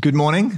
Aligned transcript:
Good 0.00 0.14
morning. 0.14 0.56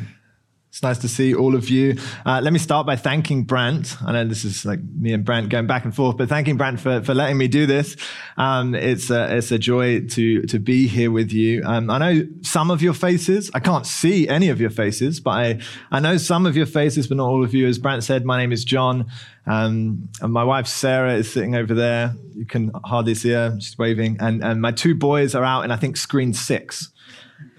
It's 0.68 0.82
nice 0.84 0.98
to 0.98 1.08
see 1.08 1.34
all 1.34 1.56
of 1.56 1.68
you. 1.68 1.96
Uh, 2.24 2.40
let 2.42 2.52
me 2.52 2.60
start 2.60 2.86
by 2.86 2.94
thanking 2.94 3.42
Brant. 3.42 3.96
I 4.00 4.12
know 4.12 4.24
this 4.24 4.44
is 4.44 4.64
like 4.64 4.78
me 4.80 5.12
and 5.12 5.24
Brant 5.24 5.48
going 5.48 5.66
back 5.66 5.84
and 5.84 5.92
forth, 5.92 6.16
but 6.16 6.28
thanking 6.28 6.56
Brant 6.56 6.78
for, 6.78 7.02
for 7.02 7.12
letting 7.12 7.38
me 7.38 7.48
do 7.48 7.66
this. 7.66 7.96
Um, 8.36 8.74
it's, 8.74 9.10
a, 9.10 9.36
it's 9.36 9.50
a 9.50 9.58
joy 9.58 10.06
to, 10.08 10.42
to 10.42 10.58
be 10.60 10.86
here 10.86 11.10
with 11.10 11.32
you. 11.32 11.62
Um, 11.64 11.90
I 11.90 11.98
know 11.98 12.26
some 12.42 12.70
of 12.70 12.82
your 12.82 12.92
faces. 12.92 13.50
I 13.52 13.58
can't 13.58 13.86
see 13.86 14.28
any 14.28 14.48
of 14.48 14.60
your 14.60 14.70
faces, 14.70 15.18
but 15.18 15.30
I, 15.30 15.60
I 15.90 15.98
know 15.98 16.18
some 16.18 16.46
of 16.46 16.56
your 16.56 16.66
faces, 16.66 17.08
but 17.08 17.16
not 17.16 17.26
all 17.26 17.42
of 17.42 17.52
you. 17.52 17.66
As 17.66 17.78
Brant 17.78 18.04
said, 18.04 18.24
my 18.24 18.38
name 18.38 18.52
is 18.52 18.64
John. 18.64 19.06
Um, 19.46 20.08
and 20.20 20.32
my 20.32 20.44
wife 20.44 20.68
Sarah 20.68 21.14
is 21.14 21.32
sitting 21.32 21.56
over 21.56 21.74
there. 21.74 22.14
You 22.34 22.46
can 22.46 22.70
hardly 22.84 23.16
see 23.16 23.30
her. 23.30 23.56
She's 23.58 23.76
waving. 23.76 24.18
And, 24.20 24.44
and 24.44 24.60
my 24.60 24.70
two 24.70 24.94
boys 24.94 25.34
are 25.34 25.42
out 25.42 25.64
in, 25.64 25.72
I 25.72 25.76
think, 25.76 25.96
screen 25.96 26.32
six 26.32 26.91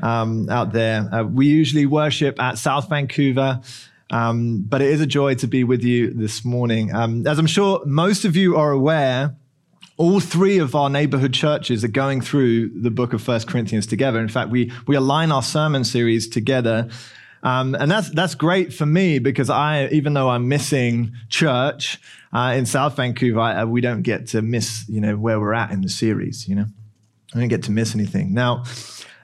um, 0.01 0.49
out 0.49 0.73
there. 0.73 1.09
Uh, 1.13 1.23
we 1.23 1.47
usually 1.47 1.85
worship 1.85 2.41
at 2.41 2.57
South 2.57 2.89
Vancouver. 2.89 3.61
Um, 4.09 4.63
but 4.67 4.81
it 4.81 4.89
is 4.89 5.01
a 5.01 5.07
joy 5.07 5.33
to 5.35 5.47
be 5.47 5.63
with 5.63 5.83
you 5.83 6.13
this 6.13 6.45
morning. 6.45 6.93
Um, 6.93 7.25
as 7.25 7.39
I'm 7.39 7.47
sure 7.47 7.81
most 7.85 8.25
of 8.25 8.35
you 8.35 8.55
are 8.57 8.71
aware, 8.71 9.35
all 9.97 10.19
three 10.19 10.59
of 10.59 10.75
our 10.75 10.89
neighborhood 10.89 11.33
churches 11.33 11.83
are 11.83 11.87
going 11.89 12.21
through 12.21 12.69
the 12.79 12.91
book 12.91 13.13
of 13.13 13.21
First 13.21 13.47
Corinthians 13.47 13.87
together. 13.87 14.19
In 14.19 14.27
fact, 14.27 14.51
we, 14.51 14.71
we 14.87 14.95
align 14.95 15.31
our 15.31 15.41
sermon 15.41 15.83
series 15.83 16.27
together. 16.27 16.89
Um, 17.41 17.75
and 17.75 17.89
that's, 17.89 18.09
that's 18.09 18.35
great 18.35 18.73
for 18.73 18.85
me 18.85 19.19
because 19.19 19.49
I, 19.49 19.87
even 19.87 20.13
though 20.13 20.29
I'm 20.29 20.47
missing 20.47 21.13
church 21.29 21.99
uh, 22.31 22.53
in 22.55 22.65
South 22.65 22.95
Vancouver, 22.95 23.39
I, 23.39 23.63
we 23.65 23.81
don't 23.81 24.01
get 24.01 24.27
to 24.27 24.41
miss, 24.41 24.85
you 24.87 25.01
know, 25.01 25.15
where 25.17 25.39
we're 25.39 25.53
at 25.53 25.71
in 25.71 25.81
the 25.81 25.89
series, 25.89 26.47
you 26.47 26.55
know. 26.55 26.65
I 27.35 27.39
don't 27.39 27.47
get 27.47 27.63
to 27.63 27.71
miss 27.71 27.95
anything. 27.95 28.33
Now, 28.33 28.63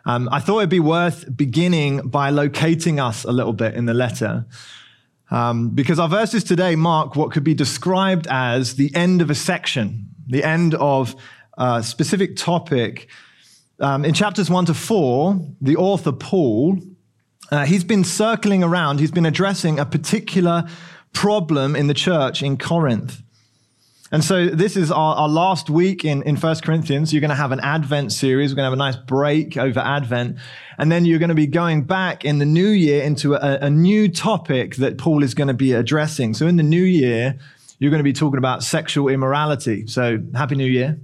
um, 0.10 0.28
I 0.32 0.40
thought 0.40 0.58
it'd 0.58 0.72
be 0.72 0.80
worth 0.80 1.38
beginning 1.38 2.08
by 2.08 2.32
locating 2.32 3.00
us 3.00 3.26
a 3.26 3.32
little 3.32 3.54
bit 3.54 3.76
in 3.76 3.86
the 3.86 3.94
letter. 3.94 4.48
Um, 5.30 5.70
because 5.70 6.00
our 6.00 6.10
verses 6.10 6.44
today 6.44 6.76
mark 6.76 7.16
what 7.16 7.32
could 7.32 7.44
be 7.44 7.54
described 7.54 8.26
as 8.28 8.76
the 8.76 8.90
end 8.96 9.22
of 9.22 9.30
a 9.30 9.36
section, 9.36 10.10
the 10.26 10.44
end 10.44 10.74
of 10.74 11.16
a 11.60 11.84
specific 11.84 12.38
topic. 12.38 13.08
Um, 13.80 14.04
in 14.04 14.16
chapters 14.16 14.50
one 14.50 14.66
to 14.66 14.74
four, 14.74 15.40
the 15.62 15.76
author 15.76 16.12
Paul, 16.12 16.80
uh, 17.52 17.66
he's 17.66 17.84
been 17.84 18.04
circling 18.04 18.64
around, 18.64 19.00
he's 19.00 19.12
been 19.12 19.28
addressing 19.28 19.78
a 19.78 19.86
particular 19.86 20.68
problem 21.14 21.76
in 21.76 21.86
the 21.86 21.94
church 21.94 22.42
in 22.42 22.58
Corinth. 22.58 23.22
And 24.12 24.24
so 24.24 24.48
this 24.48 24.76
is 24.76 24.92
our, 24.92 25.16
our 25.16 25.30
last 25.30 25.70
week 25.70 26.04
in, 26.04 26.24
in 26.24 26.36
1 26.36 26.56
Corinthians. 26.62 27.14
You're 27.14 27.22
going 27.22 27.30
to 27.30 27.36
have 27.36 27.52
an 27.52 27.60
Advent 27.60 28.12
series. 28.12 28.52
We're 28.52 28.56
going 28.56 28.64
to 28.64 28.72
have 28.72 28.74
a 28.74 28.76
nice 28.76 28.96
break 28.96 29.56
over 29.56 29.80
Advent. 29.80 30.38
And 30.80 30.92
then 30.92 31.06
you're 31.06 31.20
going 31.20 31.30
to 31.30 31.36
be 31.36 31.46
going 31.46 31.84
back 31.84 32.26
in 32.26 32.40
the 32.40 32.46
new 32.46 32.70
year 32.70 33.04
into 33.04 33.36
a, 33.36 33.60
a 33.66 33.70
new 33.70 34.08
topic 34.08 34.78
that 34.78 34.98
Paul 34.98 35.24
is 35.24 35.36
going 35.36 35.50
to 35.50 35.54
be 35.54 35.74
addressing. 35.74 36.34
So 36.34 36.48
in 36.48 36.56
the 36.56 36.64
new 36.64 36.84
year, 36.84 37.38
you're 37.78 37.92
going 37.92 38.00
to 38.00 38.04
be 38.04 38.14
talking 38.14 38.40
about 38.40 38.64
sexual 38.64 39.10
immorality. 39.10 39.86
So 39.86 40.18
happy 40.34 40.56
new 40.56 40.66
year. 40.66 41.00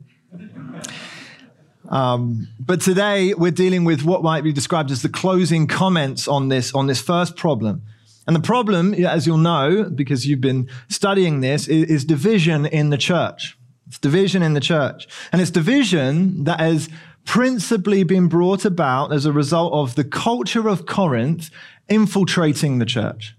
Um, 1.90 2.48
but 2.60 2.82
today 2.82 3.36
we're 3.36 3.52
dealing 3.52 3.84
with 3.84 4.04
what 4.04 4.24
might 4.24 4.44
be 4.44 4.52
described 4.52 4.90
as 4.90 5.04
the 5.04 5.10
closing 5.10 5.68
comments 5.68 6.28
on 6.28 6.50
this, 6.50 6.74
on 6.74 6.88
this 6.88 7.02
first 7.02 7.36
problem. 7.36 7.84
And 8.28 8.36
the 8.36 8.42
problem, 8.42 8.94
as 8.94 9.28
you'll 9.28 9.38
know, 9.38 9.84
because 9.84 10.26
you've 10.26 10.42
been 10.42 10.68
studying 10.90 11.42
this, 11.42 11.68
is, 11.68 12.06
division 12.06 12.66
in 12.66 12.90
the 12.90 12.98
church. 12.98 13.58
It's 13.88 14.00
division 14.00 14.42
in 14.42 14.54
the 14.54 14.60
church. 14.60 15.08
And 15.32 15.42
it's 15.42 15.52
division 15.52 16.44
that 16.46 16.60
has 16.60 16.90
principally 17.24 18.04
been 18.04 18.28
brought 18.28 18.66
about 18.66 19.14
as 19.14 19.26
a 19.26 19.32
result 19.32 19.74
of 19.74 19.96
the 19.96 20.04
culture 20.04 20.68
of 20.68 20.86
Corinth 20.86 21.52
infiltrating 21.88 22.80
the 22.80 22.86
church. 22.86 23.36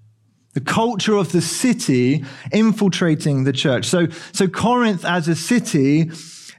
The 0.54 0.60
culture 0.60 1.16
of 1.16 1.32
the 1.32 1.42
city 1.42 2.24
infiltrating 2.52 3.44
the 3.44 3.52
church. 3.52 3.86
So, 3.86 4.06
so 4.32 4.46
Corinth 4.46 5.04
as 5.04 5.28
a 5.28 5.36
city 5.36 6.10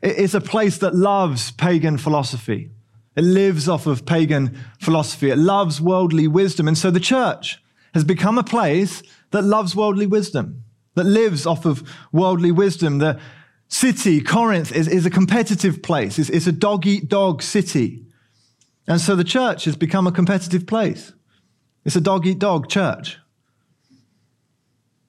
is 0.02 0.36
a 0.36 0.42
place 0.42 0.78
that 0.80 0.96
loves 0.96 1.52
pagan 1.52 1.98
philosophy. 1.98 2.72
It 3.16 3.24
lives 3.24 3.68
off 3.68 3.88
of 3.88 4.06
pagan 4.06 4.58
philosophy. 4.80 5.32
It 5.32 5.38
loves 5.38 5.82
worldly 5.82 6.28
wisdom. 6.28 6.68
And 6.68 6.78
so 6.78 6.92
the 6.92 7.00
church, 7.00 7.60
has 7.98 8.04
become 8.04 8.38
a 8.38 8.44
place 8.44 9.02
that 9.32 9.42
loves 9.42 9.76
worldly 9.76 10.06
wisdom, 10.06 10.64
that 10.94 11.06
lives 11.06 11.48
off 11.48 11.66
of 11.66 11.82
worldly 12.12 12.52
wisdom. 12.52 13.00
The 13.00 13.20
city, 13.70 14.22
Corinth, 14.22 14.72
is, 14.72 14.88
is 14.88 15.08
a 15.08 15.10
competitive 15.10 15.82
place, 15.82 16.20
it's, 16.20 16.30
it's 16.30 16.46
a 16.46 16.52
dog 16.52 16.86
eat 16.86 17.10
dog 17.10 17.42
city. 17.42 18.06
And 18.88 19.02
so 19.02 19.16
the 19.16 19.24
church 19.24 19.66
has 19.66 19.76
become 19.76 20.06
a 20.06 20.12
competitive 20.12 20.68
place. 20.68 21.12
It's 21.86 21.96
a 21.96 22.02
dog 22.02 22.28
eat 22.28 22.38
dog 22.38 22.70
church. 22.70 23.18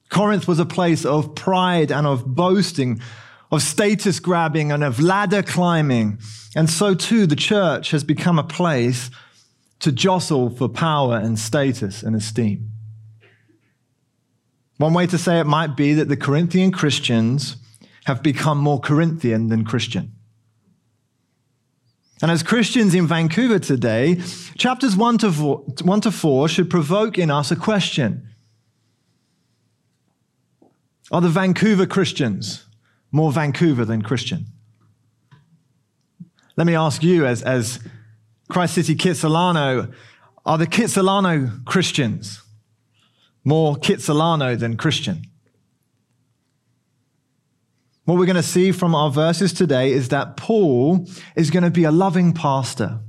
Corinth 0.09 0.47
was 0.47 0.57
a 0.57 0.65
place 0.65 1.05
of 1.05 1.35
pride 1.35 1.91
and 1.91 2.07
of 2.07 2.25
boasting, 2.25 2.99
of 3.51 3.61
status 3.61 4.19
grabbing 4.19 4.71
and 4.71 4.83
of 4.83 4.99
ladder 4.99 5.43
climbing. 5.43 6.17
And 6.55 6.67
so 6.67 6.95
too, 6.95 7.27
the 7.27 7.35
church 7.35 7.91
has 7.91 8.03
become 8.03 8.39
a 8.39 8.43
place 8.43 9.11
to 9.81 9.91
jostle 9.91 10.49
for 10.49 10.67
power 10.67 11.17
and 11.17 11.37
status 11.37 12.01
and 12.01 12.15
esteem. 12.15 12.68
One 14.79 14.93
way 14.93 15.07
to 15.07 15.17
say 15.17 15.41
it 15.41 15.45
might 15.45 15.75
be 15.75 15.93
that 15.93 16.07
the 16.07 16.15
Corinthian 16.15 16.71
Christians 16.71 17.57
have 18.05 18.23
become 18.23 18.57
more 18.57 18.79
Corinthian 18.79 19.49
than 19.49 19.65
Christian. 19.65 20.13
And 22.21 22.31
as 22.31 22.43
Christians 22.43 22.95
in 22.95 23.05
Vancouver 23.05 23.59
today, 23.59 24.21
chapters 24.57 24.95
1 24.95 25.17
to 25.19 25.31
4, 25.33 25.57
1 25.83 26.01
to 26.01 26.11
4 26.11 26.47
should 26.47 26.69
provoke 26.69 27.17
in 27.17 27.29
us 27.29 27.51
a 27.51 27.57
question 27.57 28.29
Are 31.11 31.19
the 31.19 31.27
Vancouver 31.27 31.85
Christians 31.85 32.65
more 33.11 33.33
Vancouver 33.33 33.83
than 33.83 34.01
Christian? 34.01 34.45
Let 36.55 36.67
me 36.67 36.75
ask 36.75 37.03
you, 37.03 37.25
as, 37.25 37.43
as 37.43 37.79
Christ 38.47 38.75
City 38.75 38.95
Kitsilano, 38.95 39.93
are 40.45 40.57
the 40.57 40.67
Kitsilano 40.67 41.65
Christians 41.65 42.43
more 43.43 43.75
Kitsilano 43.75 44.57
than 44.57 44.77
Christian? 44.77 45.23
What 48.05 48.17
we're 48.17 48.25
going 48.25 48.35
to 48.37 48.43
see 48.43 48.71
from 48.71 48.95
our 48.95 49.11
verses 49.11 49.53
today 49.53 49.91
is 49.91 50.09
that 50.09 50.35
Paul 50.35 51.07
is 51.35 51.51
going 51.51 51.63
to 51.63 51.69
be 51.69 51.83
a 51.83 51.91
loving 51.91 52.33
pastor. 52.33 52.99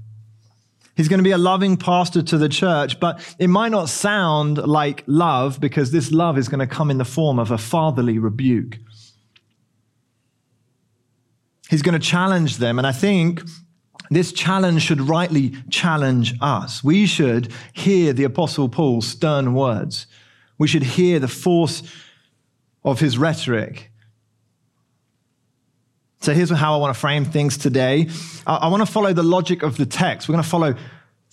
He's 0.94 1.08
going 1.08 1.20
to 1.20 1.24
be 1.24 1.30
a 1.30 1.38
loving 1.38 1.78
pastor 1.78 2.20
to 2.20 2.36
the 2.36 2.50
church, 2.50 3.00
but 3.00 3.34
it 3.38 3.48
might 3.48 3.70
not 3.70 3.88
sound 3.88 4.58
like 4.58 5.02
love 5.06 5.58
because 5.58 5.90
this 5.90 6.12
love 6.12 6.36
is 6.36 6.50
going 6.50 6.58
to 6.60 6.66
come 6.66 6.90
in 6.90 6.98
the 6.98 7.06
form 7.06 7.38
of 7.38 7.50
a 7.50 7.56
fatherly 7.56 8.18
rebuke. 8.18 8.76
He's 11.70 11.80
going 11.80 11.98
to 11.98 12.06
challenge 12.06 12.58
them. 12.58 12.78
And 12.78 12.86
I 12.86 12.92
think 12.92 13.42
this 14.10 14.32
challenge 14.32 14.82
should 14.82 15.00
rightly 15.00 15.54
challenge 15.70 16.34
us. 16.42 16.84
We 16.84 17.06
should 17.06 17.52
hear 17.72 18.12
the 18.12 18.24
Apostle 18.24 18.68
Paul's 18.68 19.06
stern 19.06 19.54
words. 19.54 20.06
We 20.60 20.68
should 20.68 20.82
hear 20.82 21.18
the 21.18 21.26
force 21.26 21.82
of 22.84 23.00
his 23.00 23.16
rhetoric. 23.16 23.90
So 26.20 26.34
here's 26.34 26.50
how 26.50 26.74
I 26.74 26.76
want 26.76 26.94
to 26.94 27.00
frame 27.00 27.24
things 27.24 27.56
today. 27.56 28.10
I, 28.46 28.68
want 28.68 28.86
to 28.86 28.92
follow 28.92 29.14
the 29.14 29.22
logic 29.22 29.62
of 29.62 29.78
the 29.78 29.86
text. 29.86 30.28
We're 30.28 30.34
going 30.34 30.44
to 30.44 30.50
follow 30.50 30.74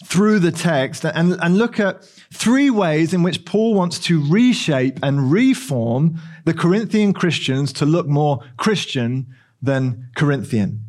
through 0.05 0.39
the 0.39 0.53
text 0.53 1.03
and, 1.03 1.33
and 1.41 1.57
look 1.57 1.77
at 1.77 2.05
three 2.33 2.69
ways 2.69 3.13
in 3.13 3.21
which 3.21 3.43
Paul 3.43 3.73
wants 3.73 3.99
to 4.05 4.25
reshape 4.31 4.97
and 5.03 5.29
reform 5.29 6.21
the 6.45 6.53
Corinthian 6.53 7.11
Christians 7.11 7.73
to 7.73 7.85
look 7.85 8.07
more 8.07 8.39
Christian 8.55 9.27
than 9.61 10.07
Corinthian. 10.15 10.85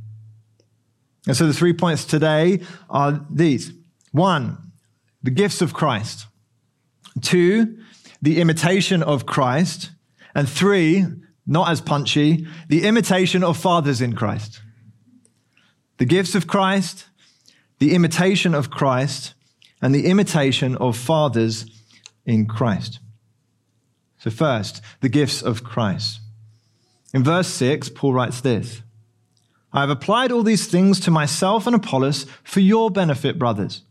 And 1.26 1.36
so 1.36 1.48
the 1.48 1.52
three 1.52 1.72
points 1.72 2.04
today 2.04 2.60
are 2.88 3.26
these 3.28 3.72
one, 4.12 4.58
the 5.24 5.32
gifts 5.32 5.60
of 5.60 5.74
Christ, 5.74 6.26
two, 7.20 7.78
the 8.20 8.40
imitation 8.40 9.02
of 9.02 9.26
Christ, 9.26 9.90
and 10.34 10.48
three, 10.48 11.04
not 11.46 11.70
as 11.70 11.80
punchy, 11.80 12.46
the 12.68 12.84
imitation 12.84 13.42
of 13.42 13.56
fathers 13.56 14.00
in 14.00 14.14
Christ. 14.14 14.60
The 15.98 16.04
gifts 16.04 16.34
of 16.34 16.46
Christ, 16.46 17.06
the 17.78 17.94
imitation 17.94 18.54
of 18.54 18.70
Christ, 18.70 19.34
and 19.80 19.94
the 19.94 20.06
imitation 20.06 20.76
of 20.76 20.96
fathers 20.96 21.66
in 22.26 22.46
Christ. 22.46 23.00
So, 24.18 24.30
first, 24.30 24.82
the 25.00 25.08
gifts 25.08 25.42
of 25.42 25.62
Christ. 25.62 26.20
In 27.14 27.24
verse 27.24 27.48
6, 27.48 27.90
Paul 27.90 28.12
writes 28.12 28.40
this 28.40 28.82
I 29.72 29.80
have 29.80 29.90
applied 29.90 30.32
all 30.32 30.42
these 30.42 30.66
things 30.66 30.98
to 31.00 31.10
myself 31.10 31.66
and 31.66 31.76
Apollos 31.76 32.26
for 32.42 32.60
your 32.60 32.90
benefit, 32.90 33.38
brothers, 33.38 33.82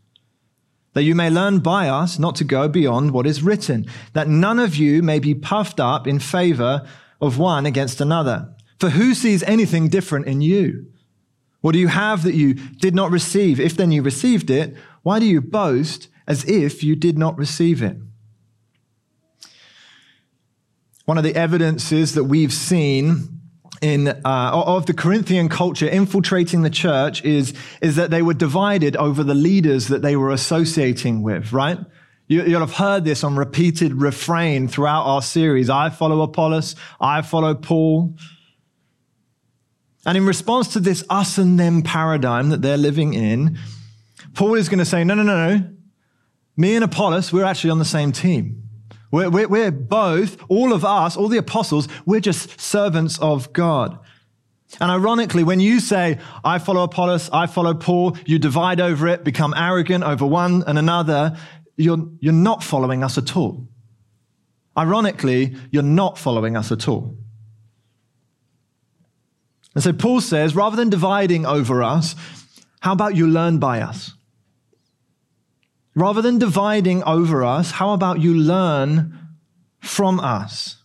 that 0.98 1.04
you 1.04 1.14
may 1.14 1.30
learn 1.30 1.60
by 1.60 1.88
us 1.88 2.18
not 2.18 2.34
to 2.36 2.44
go 2.44 2.68
beyond 2.68 3.12
what 3.12 3.26
is 3.26 3.42
written, 3.42 3.86
that 4.14 4.28
none 4.28 4.58
of 4.58 4.74
you 4.74 5.00
may 5.00 5.20
be 5.20 5.32
puffed 5.34 5.78
up 5.78 6.06
in 6.06 6.18
favor 6.18 6.84
of 7.20 7.38
one 7.38 7.64
against 7.64 8.00
another. 8.00 8.52
For 8.80 8.90
who 8.90 9.14
sees 9.14 9.42
anything 9.44 9.88
different 9.88 10.26
in 10.26 10.40
you? 10.40 10.86
What 11.60 11.72
do 11.72 11.78
you 11.78 11.88
have 11.88 12.24
that 12.24 12.34
you 12.34 12.54
did 12.54 12.94
not 12.94 13.10
receive? 13.10 13.60
If 13.60 13.76
then 13.76 13.92
you 13.92 14.02
received 14.02 14.50
it, 14.50 14.76
why 15.02 15.20
do 15.20 15.24
you 15.24 15.40
boast 15.40 16.08
as 16.28 16.44
if 16.44 16.84
you 16.84 16.94
did 16.94 17.18
not 17.18 17.36
receive 17.38 17.82
it. 17.82 17.96
One 21.06 21.16
of 21.16 21.24
the 21.24 21.34
evidences 21.34 22.14
that 22.14 22.24
we've 22.24 22.52
seen 22.52 23.37
in 23.80 24.08
uh, 24.08 24.20
of 24.24 24.86
the 24.86 24.94
Corinthian 24.94 25.48
culture 25.48 25.86
infiltrating 25.86 26.62
the 26.62 26.70
church 26.70 27.24
is 27.24 27.54
is 27.80 27.96
that 27.96 28.10
they 28.10 28.22
were 28.22 28.34
divided 28.34 28.96
over 28.96 29.22
the 29.22 29.34
leaders 29.34 29.88
that 29.88 30.02
they 30.02 30.16
were 30.16 30.30
associating 30.30 31.22
with. 31.22 31.52
Right? 31.52 31.78
You, 32.28 32.42
will 32.42 32.60
have 32.60 32.74
heard 32.74 33.04
this 33.04 33.24
on 33.24 33.36
repeated 33.36 33.94
refrain 33.94 34.68
throughout 34.68 35.04
our 35.04 35.22
series. 35.22 35.70
I 35.70 35.88
follow 35.88 36.20
Apollos. 36.20 36.76
I 37.00 37.22
follow 37.22 37.54
Paul. 37.54 38.16
And 40.04 40.16
in 40.16 40.26
response 40.26 40.68
to 40.74 40.80
this 40.80 41.04
us 41.08 41.38
and 41.38 41.58
them 41.58 41.82
paradigm 41.82 42.50
that 42.50 42.60
they're 42.60 42.76
living 42.76 43.14
in, 43.14 43.58
Paul 44.34 44.54
is 44.54 44.68
going 44.68 44.78
to 44.78 44.84
say, 44.84 45.04
no, 45.04 45.14
no, 45.14 45.22
no, 45.22 45.56
no. 45.56 45.70
Me 46.56 46.74
and 46.74 46.84
Apollos, 46.84 47.32
we're 47.32 47.44
actually 47.44 47.70
on 47.70 47.78
the 47.78 47.84
same 47.84 48.12
team. 48.12 48.67
We're, 49.10 49.30
we're, 49.30 49.48
we're, 49.48 49.70
both, 49.70 50.36
all 50.48 50.72
of 50.72 50.84
us, 50.84 51.16
all 51.16 51.28
the 51.28 51.38
apostles, 51.38 51.88
we're 52.04 52.20
just 52.20 52.60
servants 52.60 53.18
of 53.18 53.52
God. 53.52 53.98
And 54.80 54.90
ironically, 54.90 55.44
when 55.44 55.60
you 55.60 55.80
say, 55.80 56.18
I 56.44 56.58
follow 56.58 56.82
Apollos, 56.82 57.30
I 57.32 57.46
follow 57.46 57.72
Paul, 57.72 58.16
you 58.26 58.38
divide 58.38 58.80
over 58.80 59.08
it, 59.08 59.24
become 59.24 59.54
arrogant 59.56 60.04
over 60.04 60.26
one 60.26 60.62
and 60.66 60.78
another, 60.78 61.36
you're, 61.76 62.06
you're 62.20 62.32
not 62.34 62.62
following 62.62 63.02
us 63.02 63.16
at 63.16 63.34
all. 63.34 63.66
Ironically, 64.76 65.56
you're 65.70 65.82
not 65.82 66.18
following 66.18 66.56
us 66.56 66.70
at 66.70 66.86
all. 66.86 67.16
And 69.74 69.82
so 69.82 69.92
Paul 69.92 70.20
says, 70.20 70.54
rather 70.54 70.76
than 70.76 70.90
dividing 70.90 71.46
over 71.46 71.82
us, 71.82 72.14
how 72.80 72.92
about 72.92 73.16
you 73.16 73.26
learn 73.26 73.58
by 73.58 73.80
us? 73.80 74.12
Rather 75.98 76.22
than 76.22 76.38
dividing 76.38 77.02
over 77.02 77.44
us, 77.44 77.72
how 77.72 77.92
about 77.92 78.20
you 78.20 78.32
learn 78.32 79.18
from 79.80 80.20
us? 80.20 80.76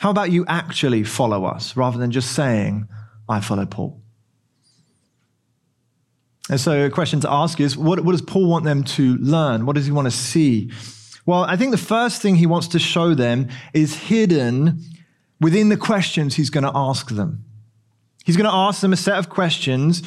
How 0.00 0.10
about 0.10 0.32
you 0.32 0.44
actually 0.48 1.04
follow 1.04 1.44
us 1.44 1.76
rather 1.76 1.96
than 1.96 2.10
just 2.10 2.32
saying, 2.32 2.88
I 3.28 3.38
follow 3.38 3.66
Paul? 3.66 4.02
And 6.50 6.58
so, 6.58 6.86
a 6.86 6.90
question 6.90 7.20
to 7.20 7.30
ask 7.30 7.60
is 7.60 7.76
what, 7.76 8.00
what 8.00 8.12
does 8.12 8.22
Paul 8.22 8.48
want 8.48 8.64
them 8.64 8.82
to 8.82 9.16
learn? 9.18 9.64
What 9.64 9.76
does 9.76 9.86
he 9.86 9.92
want 9.92 10.06
to 10.06 10.10
see? 10.10 10.72
Well, 11.24 11.44
I 11.44 11.56
think 11.56 11.70
the 11.70 11.78
first 11.78 12.20
thing 12.20 12.34
he 12.34 12.46
wants 12.46 12.66
to 12.68 12.80
show 12.80 13.14
them 13.14 13.46
is 13.74 13.94
hidden 13.94 14.80
within 15.40 15.68
the 15.68 15.76
questions 15.76 16.34
he's 16.34 16.50
going 16.50 16.64
to 16.64 16.72
ask 16.74 17.10
them. 17.10 17.44
He's 18.24 18.36
going 18.36 18.50
to 18.50 18.56
ask 18.56 18.80
them 18.80 18.92
a 18.92 18.96
set 18.96 19.18
of 19.18 19.28
questions 19.28 20.02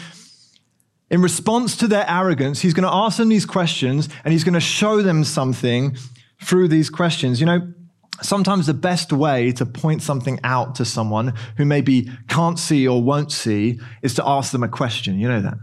in 1.12 1.22
response 1.22 1.75
to 1.75 1.90
their 1.90 2.10
arrogance, 2.10 2.62
he's 2.62 2.74
going 2.74 2.88
to 2.88 2.94
ask 2.94 3.18
them 3.18 3.28
these 3.28 3.46
questions 3.46 4.08
and 4.24 4.31
he's 4.31 4.46
going 4.46 4.54
to 4.54 4.62
show 4.62 5.02
them 5.02 5.25
something 5.25 5.98
through 6.42 6.69
these 6.69 6.90
questions. 6.90 7.42
You 7.42 7.48
know, 7.48 7.74
sometimes 8.22 8.66
the 8.66 8.74
best 8.74 9.12
way 9.12 9.52
to 9.52 9.66
point 9.66 10.02
something 10.02 10.40
out 10.46 10.75
to 10.75 10.86
someone 10.86 11.34
who 11.58 11.66
maybe 11.66 12.10
can't 12.30 12.58
see 12.58 12.88
or 12.88 13.04
won't 13.04 13.30
see 13.30 13.78
is 14.02 14.16
to 14.16 14.25
ask 14.25 14.54
them 14.54 14.63
a 14.63 14.69
question. 14.69 15.19
You 15.19 15.28
know 15.28 15.42
that? 15.42 15.58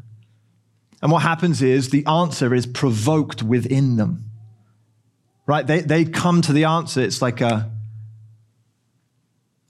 And 1.00 1.10
what 1.10 1.22
happens 1.22 1.62
is 1.62 1.88
the 1.88 2.04
answer 2.04 2.54
is 2.54 2.66
provoked 2.66 3.42
within 3.42 3.96
them. 3.96 4.24
Right? 5.46 5.66
They, 5.66 5.80
they 5.80 6.04
come 6.04 6.42
to 6.42 6.52
the 6.52 6.64
answer. 6.64 7.00
It's 7.00 7.22
like 7.22 7.40
a. 7.40 7.70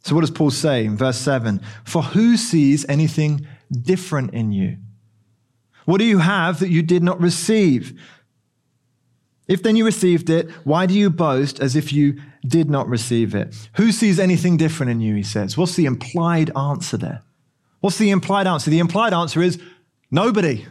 So, 0.02 0.14
what 0.16 0.22
does 0.22 0.30
Paul 0.30 0.50
say 0.50 0.86
in 0.86 0.96
verse 0.96 1.18
7? 1.18 1.60
For 1.84 2.02
who 2.02 2.36
sees 2.36 2.84
anything 2.88 3.46
different 3.70 4.32
in 4.34 4.50
you? 4.50 4.78
What 5.88 6.00
do 6.00 6.04
you 6.04 6.18
have 6.18 6.58
that 6.58 6.68
you 6.68 6.82
did 6.82 7.02
not 7.02 7.18
receive? 7.18 7.98
If 9.48 9.62
then 9.62 9.74
you 9.74 9.86
received 9.86 10.28
it, 10.28 10.50
why 10.64 10.84
do 10.84 10.92
you 10.92 11.08
boast 11.08 11.60
as 11.60 11.74
if 11.74 11.94
you 11.94 12.20
did 12.46 12.68
not 12.68 12.86
receive 12.86 13.34
it? 13.34 13.70
Who 13.76 13.90
sees 13.90 14.20
anything 14.20 14.58
different 14.58 14.92
in 14.92 15.00
you, 15.00 15.14
he 15.14 15.22
says. 15.22 15.56
What's 15.56 15.76
the 15.76 15.86
implied 15.86 16.54
answer 16.54 16.98
there? 16.98 17.22
What's 17.80 17.96
the 17.96 18.10
implied 18.10 18.46
answer? 18.46 18.68
The 18.68 18.80
implied 18.80 19.14
answer 19.14 19.40
is 19.40 19.58
nobody. 20.10 20.66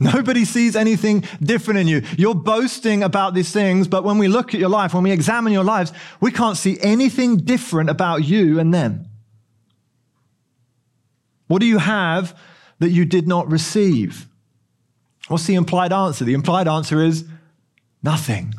Nobody 0.00 0.44
sees 0.44 0.74
anything 0.74 1.22
different 1.40 1.78
in 1.78 1.86
you. 1.86 2.02
You're 2.18 2.34
boasting 2.34 3.04
about 3.04 3.32
these 3.32 3.52
things, 3.52 3.86
but 3.86 4.02
when 4.02 4.18
we 4.18 4.26
look 4.26 4.54
at 4.54 4.60
your 4.60 4.70
life, 4.70 4.92
when 4.92 5.04
we 5.04 5.12
examine 5.12 5.52
your 5.52 5.62
lives, 5.62 5.92
we 6.20 6.32
can't 6.32 6.56
see 6.56 6.80
anything 6.80 7.36
different 7.36 7.90
about 7.90 8.24
you 8.24 8.58
and 8.58 8.74
them. 8.74 9.06
What 11.46 11.60
do 11.60 11.66
you 11.66 11.78
have 11.78 12.36
that 12.78 12.90
you 12.90 13.04
did 13.04 13.26
not 13.26 13.50
receive? 13.50 14.26
What's 15.28 15.46
the 15.46 15.54
implied 15.54 15.92
answer? 15.92 16.24
The 16.24 16.34
implied 16.34 16.68
answer 16.68 17.02
is 17.02 17.24
nothing. 18.02 18.54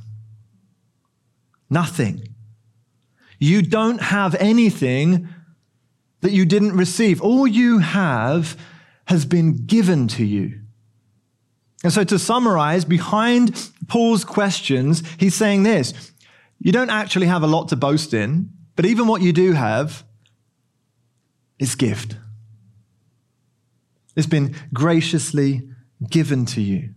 Nothing. 1.70 2.28
You 3.40 3.62
don't 3.62 4.02
have 4.02 4.36
anything 4.36 5.28
that 6.22 6.32
you 6.32 6.46
didn't 6.46 6.76
receive. 6.76 7.22
All 7.22 7.46
you 7.46 7.80
have 7.80 8.58
has 9.08 9.26
been 9.26 9.66
given 9.66 10.08
to 10.10 10.26
you. 10.26 10.62
And 11.84 11.94
so, 11.94 12.04
to 12.04 12.18
summarize, 12.18 12.84
behind 12.84 13.70
Paul's 13.88 14.26
questions, 14.26 15.04
he's 15.20 15.36
saying 15.36 15.64
this 15.64 15.94
you 16.60 16.72
don't 16.72 16.90
actually 16.90 17.28
have 17.28 17.44
a 17.44 17.48
lot 17.48 17.68
to 17.68 17.76
boast 17.76 18.14
in, 18.14 18.50
but 18.76 18.86
even 18.86 19.08
what 19.08 19.22
you 19.22 19.32
do 19.32 19.54
have 19.54 20.04
is 21.60 21.76
gift. 21.76 22.16
It's 24.16 24.28
been 24.28 24.56
graciously 24.74 25.68
given 26.10 26.46
to 26.48 26.62
you. 26.62 26.90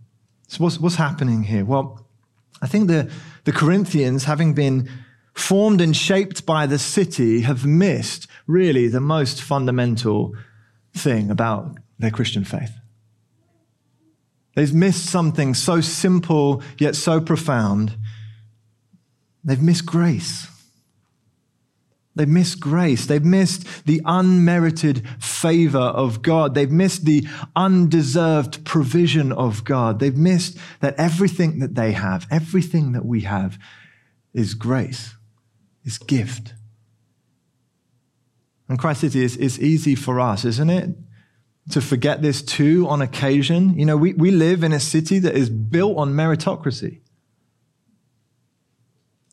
So, 0.47 0.63
what's, 0.63 0.79
what's 0.79 0.95
happening 0.95 1.43
here? 1.43 1.65
Well, 1.65 2.07
I 2.61 2.67
think 2.67 2.87
the, 2.87 3.11
the 3.43 3.51
Corinthians, 3.51 4.25
having 4.25 4.53
been 4.53 4.89
formed 5.33 5.81
and 5.81 5.95
shaped 5.95 6.45
by 6.45 6.65
the 6.65 6.79
city, 6.79 7.41
have 7.41 7.65
missed 7.65 8.27
really 8.47 8.87
the 8.87 8.99
most 8.99 9.41
fundamental 9.41 10.35
thing 10.93 11.29
about 11.29 11.77
their 11.97 12.11
Christian 12.11 12.43
faith. 12.43 12.71
They've 14.55 14.73
missed 14.73 15.05
something 15.05 15.53
so 15.53 15.79
simple 15.79 16.61
yet 16.77 16.95
so 16.95 17.21
profound. 17.21 17.95
They've 19.43 19.61
missed 19.61 19.85
grace. 19.85 20.47
They've 22.19 22.27
missed 22.27 22.59
grace. 22.59 23.05
They've 23.05 23.23
missed 23.23 23.85
the 23.85 24.01
unmerited 24.03 25.07
favor 25.21 25.77
of 25.77 26.21
God. 26.21 26.53
They've 26.53 26.69
missed 26.69 27.05
the 27.05 27.25
undeserved 27.55 28.65
provision 28.65 29.31
of 29.31 29.63
God. 29.63 29.99
They've 30.01 30.17
missed 30.17 30.57
that 30.81 30.95
everything 30.97 31.59
that 31.59 31.75
they 31.75 31.93
have, 31.93 32.27
everything 32.29 32.91
that 32.91 33.05
we 33.05 33.21
have, 33.21 33.57
is 34.33 34.53
grace, 34.53 35.15
is 35.85 35.97
gift. 35.97 36.55
And 38.67 38.77
Christ 38.77 38.99
City 38.99 39.23
is, 39.23 39.37
is 39.37 39.57
easy 39.57 39.95
for 39.95 40.19
us, 40.19 40.43
isn't 40.43 40.69
it? 40.69 40.89
To 41.69 41.79
forget 41.79 42.21
this 42.21 42.41
too 42.41 42.85
on 42.89 43.01
occasion. 43.01 43.79
You 43.79 43.85
know, 43.85 43.95
we, 43.95 44.11
we 44.11 44.31
live 44.31 44.65
in 44.65 44.73
a 44.73 44.81
city 44.81 45.19
that 45.19 45.35
is 45.35 45.49
built 45.49 45.95
on 45.95 46.11
meritocracy. 46.11 46.99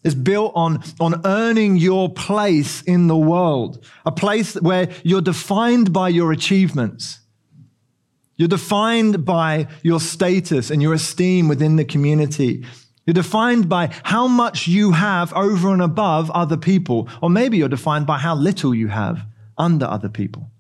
Is 0.07 0.15
built 0.15 0.53
on, 0.55 0.85
on 1.01 1.21
earning 1.27 1.77
your 1.77 2.09
place 2.09 2.81
in 2.83 3.09
the 3.09 3.17
world, 3.17 3.85
a 4.05 4.13
place 4.13 4.55
where 4.55 4.89
you're 5.03 5.21
defined 5.21 5.93
by 5.93 6.11
your 6.11 6.31
achievements. 6.31 7.19
You're 8.37 8.47
defined 8.47 9.25
by 9.25 9.67
your 9.83 9.99
status 9.99 10.71
and 10.71 10.81
your 10.81 10.95
esteem 10.95 11.49
within 11.49 11.75
the 11.75 11.85
community. 11.85 12.65
You're 13.05 13.15
defined 13.15 13.69
by 13.69 13.91
how 14.05 14.29
much 14.29 14.69
you 14.69 14.93
have 14.93 15.33
over 15.33 15.73
and 15.73 15.83
above 15.83 16.31
other 16.31 16.57
people, 16.57 17.09
or 17.21 17.29
maybe 17.29 17.57
you're 17.57 17.69
defined 17.69 18.07
by 18.07 18.19
how 18.19 18.37
little 18.37 18.77
you 18.77 18.87
have 18.87 19.27
under 19.59 19.87
other 19.87 20.09
people. 20.09 20.51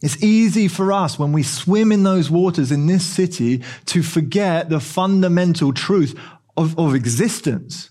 It's 0.00 0.22
easy 0.22 0.68
for 0.68 0.90
us 0.90 1.18
when 1.18 1.32
we 1.32 1.42
swim 1.42 1.92
in 1.92 2.02
those 2.04 2.30
waters 2.30 2.72
in 2.72 2.86
this 2.86 3.04
city 3.04 3.62
to 3.86 4.02
forget 4.02 4.70
the 4.70 4.80
fundamental 4.80 5.72
truth 5.72 6.18
of, 6.58 6.78
of 6.78 6.94
existence, 6.94 7.90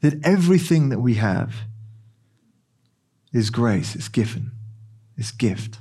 that 0.00 0.24
everything 0.24 0.88
that 0.90 1.00
we 1.00 1.14
have 1.14 1.54
is 3.32 3.50
grace, 3.50 3.94
it's 3.94 4.08
given, 4.08 4.52
it's 5.16 5.32
gift. 5.32 5.78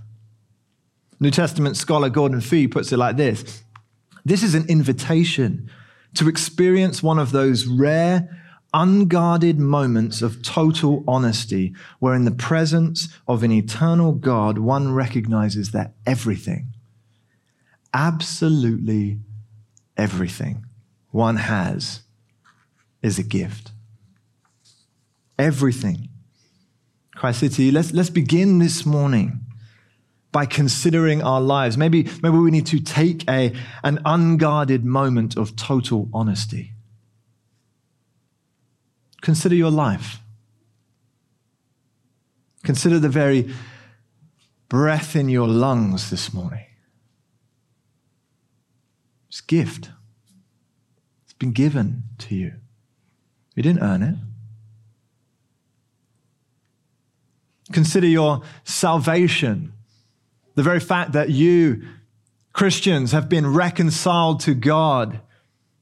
New 1.20 1.32
Testament 1.32 1.78
scholar 1.78 2.10
Gordon 2.10 2.42
Fee 2.42 2.68
puts 2.68 2.92
it 2.92 2.98
like 2.98 3.16
this 3.16 3.63
This 4.25 4.44
is 4.44 4.56
an 4.56 4.66
invitation 4.68 5.70
to 6.16 6.28
experience 6.28 7.04
one 7.04 7.20
of 7.20 7.32
those 7.32 7.68
rare, 7.68 8.28
unguarded 8.74 9.60
moments 9.60 10.24
of 10.24 10.42
total 10.42 11.04
honesty, 11.08 11.75
where 12.00 12.16
in 12.16 12.25
the 12.25 12.32
presence 12.32 13.10
of 13.28 13.44
an 13.44 13.51
eternal 13.51 14.13
God, 14.13 14.58
one 14.58 14.94
recognizes 14.94 15.72
that 15.72 15.94
everything, 16.08 16.74
absolutely 17.94 19.20
everything, 19.96 20.66
one 21.12 21.38
has 21.38 22.01
is 23.01 23.18
a 23.18 23.24
gift. 23.24 23.72
Everything. 25.38 26.10
Christ 27.16 27.39
City, 27.39 27.72
let's, 27.72 27.92
let's 27.92 28.10
begin 28.10 28.60
this 28.60 28.86
morning 28.86 29.39
by 30.32 30.46
considering 30.46 31.22
our 31.22 31.42
lives. 31.42 31.78
Maybe, 31.78 32.04
maybe 32.22 32.38
we 32.38 32.51
need 32.51 32.68
to 32.68 32.80
take 32.80 33.30
a, 33.30 33.54
an 33.84 34.00
unguarded 34.06 34.86
moment 34.86 35.36
of 35.38 35.56
total 35.56 36.08
honesty. 36.13 36.74
Consider 39.22 39.56
your 39.56 39.72
life. 39.72 40.20
Consider 42.63 43.00
the 43.00 43.10
very 43.10 43.54
breath 44.68 45.16
in 45.16 45.30
your 45.30 45.48
lungs 45.48 46.10
this 46.10 46.34
morning. 46.34 46.66
It's 49.30 49.42
gift. 49.42 49.89
Been 51.39 51.51
given 51.53 52.03
to 52.19 52.36
you. 52.36 52.53
You 53.55 53.63
didn't 53.63 53.81
earn 53.81 54.03
it. 54.03 54.15
Consider 57.72 58.08
your 58.08 58.41
salvation. 58.63 59.74
The 60.55 60.63
very 60.63 60.79
fact 60.79 61.13
that 61.13 61.29
you, 61.29 61.84
Christians, 62.51 63.12
have 63.13 63.29
been 63.29 63.48
reconciled 63.53 64.41
to 64.41 64.53
God. 64.53 65.22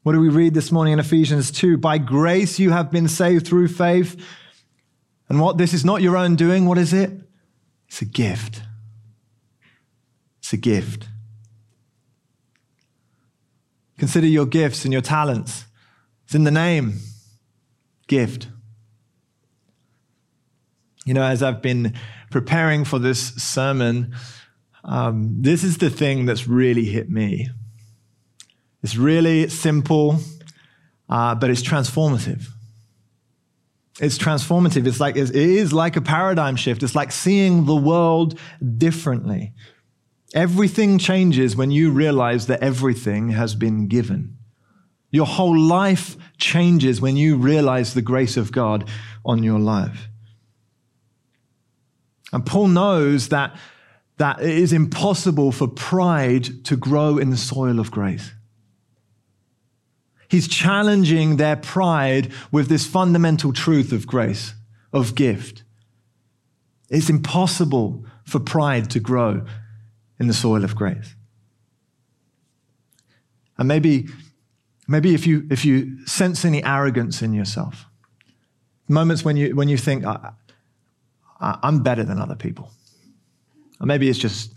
What 0.04 0.14
do 0.14 0.20
we 0.20 0.30
read 0.30 0.54
this 0.54 0.72
morning 0.72 0.94
in 0.94 1.00
Ephesians 1.00 1.52
2? 1.52 1.78
By 1.78 1.98
grace 1.98 2.60
you 2.60 2.72
have 2.72 2.92
been 2.92 3.08
saved 3.08 3.48
through 3.48 3.70
faith. 3.70 4.22
And 5.30 5.42
what 5.42 5.58
this 5.58 5.74
is 5.74 5.84
not 5.84 6.02
your 6.02 6.16
own 6.16 6.36
doing, 6.36 6.66
what 6.66 6.78
is 6.78 6.94
it? 6.94 7.12
It's 7.88 8.02
a 8.02 8.06
gift. 8.06 8.62
It's 10.40 10.54
a 10.54 10.58
gift. 10.58 11.08
Consider 13.98 14.28
your 14.28 14.46
gifts 14.46 14.84
and 14.84 14.94
your 14.94 15.02
talents. 15.02 15.66
It's 16.26 16.36
in 16.36 16.44
the 16.44 16.52
name 16.52 17.00
gift. 18.08 18.48
You 21.06 21.14
know, 21.14 21.24
as 21.24 21.42
I've 21.42 21.62
been 21.62 21.94
preparing 22.30 22.84
for 22.84 23.00
this 23.00 23.34
sermon, 23.36 24.14
um, 24.84 25.42
this 25.42 25.64
is 25.64 25.78
the 25.78 25.90
thing 25.90 26.26
that's 26.26 26.48
really 26.48 26.86
hit 26.86 27.10
me. 27.10 27.50
It's 28.84 28.96
really 28.96 29.50
simple, 29.50 30.20
uh, 31.10 31.36
but 31.36 31.50
it's 31.50 31.62
transformative. 31.62 32.48
It's 34.00 34.18
transformative. 34.18 34.86
It's 34.86 35.00
like 35.00 35.16
it 35.16 35.36
is 35.36 35.74
like 35.74 35.96
a 35.96 36.02
paradigm 36.02 36.56
shift. 36.56 36.84
It's 36.84 36.96
like 36.96 37.12
seeing 37.12 37.66
the 37.66 37.76
world 37.76 38.38
differently. 38.78 39.54
Everything 40.34 40.98
changes 40.98 41.56
when 41.56 41.72
you 41.72 41.92
realize 41.92 42.48
that 42.48 42.62
everything 42.62 43.30
has 43.30 43.56
been 43.56 43.88
given. 43.88 44.38
Your 45.10 45.26
whole 45.26 45.58
life 45.58 46.18
changes 46.38 47.00
when 47.00 47.16
you 47.16 47.38
realize 47.38 47.94
the 47.94 48.02
grace 48.02 48.36
of 48.36 48.52
God 48.52 48.90
on 49.26 49.42
your 49.42 49.60
life. 49.60 50.10
And 52.34 52.46
Paul 52.46 52.68
knows 52.68 53.30
that, 53.30 53.58
that 54.18 54.42
it 54.42 54.50
is 54.50 54.74
impossible 54.74 55.54
for 55.54 55.68
pride 55.68 56.66
to 56.66 56.76
grow 56.76 57.18
in 57.18 57.30
the 57.30 57.38
soil 57.38 57.80
of 57.80 57.90
grace. 57.90 58.32
He's 60.30 60.50
challenging 60.50 61.38
their 61.38 61.56
pride 61.56 62.34
with 62.52 62.68
this 62.68 62.86
fundamental 62.86 63.54
truth 63.54 63.94
of 63.94 64.06
grace, 64.06 64.56
of 64.92 65.16
gift. 65.16 65.64
It's 66.90 67.10
impossible 67.10 68.04
for 68.26 68.42
pride 68.42 68.90
to 68.90 69.00
grow 69.00 69.46
in 70.20 70.28
the 70.28 70.34
soil 70.34 70.64
of 70.64 70.76
grace. 70.76 71.16
And 73.58 73.68
maybe, 73.68 74.08
maybe 74.88 75.14
if, 75.14 75.26
you, 75.26 75.48
if 75.50 75.66
you 75.66 76.06
sense 76.06 76.46
any 76.46 76.64
arrogance 76.64 77.22
in 77.22 77.34
yourself, 77.34 77.86
moments 78.88 79.26
when 79.26 79.38
you, 79.38 79.56
when 79.56 79.68
you 79.68 79.78
think, 79.78 80.06
I, 80.06 80.32
I, 81.40 81.60
I'm 81.64 81.84
better 81.84 82.04
than 82.04 82.20
other 82.20 82.36
people. 82.36 82.72
Or 83.80 83.86
maybe 83.86 84.10
it's 84.10 84.20
just 84.20 84.54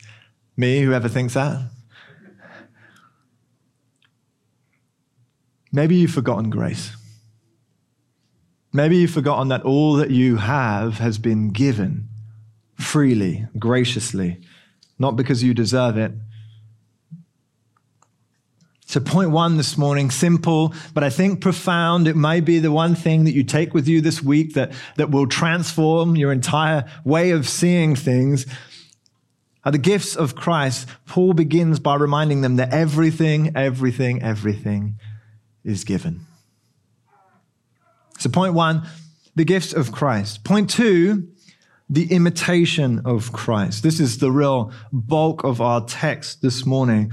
me, 0.57 0.81
whoever 0.81 1.09
thinks 1.09 1.35
that. 1.35 1.71
Maybe 5.73 5.95
you've 5.97 6.11
forgotten 6.11 6.50
grace. 6.50 6.97
Maybe 8.73 8.97
you've 8.97 9.11
forgotten 9.11 9.49
that 9.49 9.62
all 9.62 9.95
that 9.95 10.11
you 10.11 10.37
have 10.37 10.99
has 10.99 11.19
been 11.19 11.50
given 11.50 12.09
freely, 12.76 13.47
graciously, 13.59 14.40
not 15.00 15.16
because 15.16 15.42
you 15.42 15.54
deserve 15.54 15.97
it. 15.97 16.12
So, 18.87 19.00
point 19.00 19.30
one 19.30 19.57
this 19.57 19.78
morning, 19.78 20.11
simple, 20.11 20.75
but 20.95 21.04
I 21.04 21.11
think 21.11 21.40
profound. 21.40 22.09
It 22.09 22.16
may 22.16 22.40
be 22.40 22.59
the 22.59 22.73
one 22.73 22.95
thing 22.97 23.25
that 23.25 23.33
you 23.33 23.45
take 23.45 23.73
with 23.73 23.87
you 23.87 24.00
this 24.00 24.21
week 24.21 24.54
that, 24.54 24.73
that 24.97 25.11
will 25.11 25.28
transform 25.28 26.16
your 26.16 26.33
entire 26.33 26.85
way 27.04 27.30
of 27.30 27.49
seeing 27.49 27.95
things. 27.95 28.47
Are 29.64 29.71
the 29.71 29.78
gifts 29.78 30.16
of 30.16 30.35
Christ. 30.35 30.88
Paul 31.07 31.35
begins 31.35 31.78
by 31.78 31.95
reminding 31.95 32.40
them 32.40 32.57
that 32.57 32.73
everything, 32.73 33.54
everything, 33.54 34.23
everything 34.23 34.99
is 35.62 35.85
given. 35.85 36.26
So, 38.19 38.28
point 38.28 38.54
one, 38.54 38.83
the 39.37 39.45
gifts 39.45 39.73
of 39.73 39.92
Christ. 39.92 40.42
Point 40.42 40.69
two, 40.69 41.28
the 41.91 42.13
imitation 42.13 43.03
of 43.05 43.33
Christ. 43.33 43.83
This 43.83 43.99
is 43.99 44.19
the 44.19 44.31
real 44.31 44.73
bulk 44.93 45.43
of 45.43 45.61
our 45.61 45.85
text 45.85 46.41
this 46.41 46.65
morning. 46.65 47.13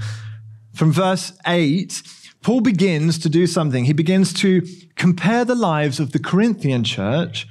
From 0.72 0.92
verse 0.92 1.32
8, 1.44 2.00
Paul 2.42 2.60
begins 2.60 3.18
to 3.18 3.28
do 3.28 3.48
something. 3.48 3.84
He 3.84 3.92
begins 3.92 4.32
to 4.34 4.62
compare 4.94 5.44
the 5.44 5.56
lives 5.56 5.98
of 5.98 6.12
the 6.12 6.20
Corinthian 6.20 6.84
church 6.84 7.48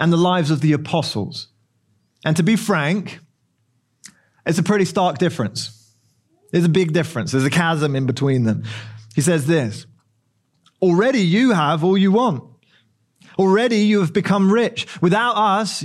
and 0.00 0.12
the 0.12 0.16
lives 0.16 0.50
of 0.50 0.60
the 0.60 0.72
apostles. 0.72 1.48
And 2.24 2.36
to 2.36 2.42
be 2.42 2.56
frank, 2.56 3.20
it's 4.44 4.58
a 4.58 4.64
pretty 4.64 4.84
stark 4.84 5.18
difference. 5.18 5.94
There's 6.50 6.64
a 6.64 6.68
big 6.68 6.92
difference, 6.92 7.30
there's 7.30 7.44
a 7.44 7.50
chasm 7.50 7.94
in 7.94 8.06
between 8.06 8.42
them. 8.42 8.64
He 9.14 9.20
says 9.20 9.46
this 9.46 9.86
Already 10.82 11.20
you 11.20 11.52
have 11.52 11.84
all 11.84 11.96
you 11.96 12.10
want. 12.10 12.42
Already 13.38 13.78
you 13.78 14.00
have 14.00 14.12
become 14.12 14.52
rich. 14.52 14.86
Without 15.00 15.36
us, 15.36 15.84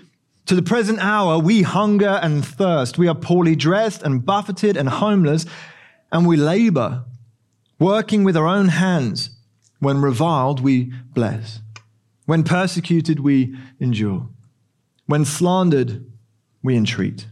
To 0.51 0.55
the 0.55 0.61
present 0.61 0.99
hour, 0.99 1.39
we 1.39 1.61
hunger 1.61 2.19
and 2.21 2.45
thirst. 2.45 2.97
We 2.97 3.07
are 3.07 3.15
poorly 3.15 3.55
dressed 3.55 4.03
and 4.03 4.25
buffeted 4.25 4.75
and 4.75 4.89
homeless, 4.89 5.45
and 6.11 6.27
we 6.27 6.35
labor, 6.35 7.05
working 7.79 8.25
with 8.25 8.35
our 8.35 8.47
own 8.47 8.67
hands. 8.67 9.29
When 9.79 10.01
reviled, 10.01 10.59
we 10.59 10.91
bless. 11.13 11.61
When 12.25 12.43
persecuted, 12.43 13.21
we 13.21 13.55
endure. 13.79 14.27
When 15.05 15.23
slandered, 15.23 16.05
we 16.61 16.75
entreat. 16.75 17.27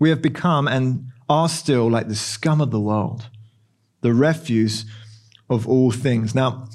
We 0.00 0.08
have 0.08 0.20
become 0.20 0.66
and 0.66 1.12
are 1.28 1.48
still 1.48 1.88
like 1.88 2.08
the 2.08 2.16
scum 2.16 2.60
of 2.60 2.72
the 2.72 2.80
world, 2.80 3.28
the 4.00 4.12
refuse 4.12 4.84
of 5.48 5.68
all 5.68 5.92
things. 5.92 6.34
Now, 6.34 6.66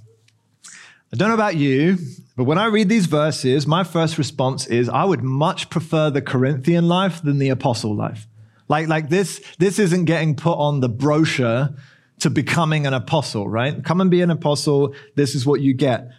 I 1.11 1.17
don't 1.17 1.27
know 1.27 1.35
about 1.35 1.57
you, 1.57 1.97
but 2.35 2.45
when 2.45 2.57
I 2.57 2.65
read 2.65 2.87
these 2.89 3.07
verses, 3.07 3.67
my 3.67 3.83
first 3.83 4.17
response 4.17 4.65
is 4.67 4.87
I 4.87 5.03
would 5.03 5.21
much 5.23 5.69
prefer 5.69 6.09
the 6.09 6.21
Corinthian 6.21 6.87
life 6.87 7.21
than 7.21 7.39
the 7.39 7.49
apostle 7.49 7.93
life. 7.93 8.27
Like, 8.69 8.87
like 8.87 9.09
this, 9.09 9.41
this 9.59 9.79
isn't 9.79 10.05
getting 10.05 10.35
put 10.35 10.57
on 10.57 10.79
the 10.79 10.87
brochure 10.87 11.71
to 12.19 12.29
becoming 12.29 12.87
an 12.87 12.93
apostle, 12.93 13.49
right? 13.49 13.83
Come 13.83 13.99
and 13.99 14.09
be 14.09 14.21
an 14.21 14.31
apostle. 14.31 14.95
This 15.15 15.35
is 15.35 15.45
what 15.45 15.59
you 15.59 15.73
get. 15.73 16.09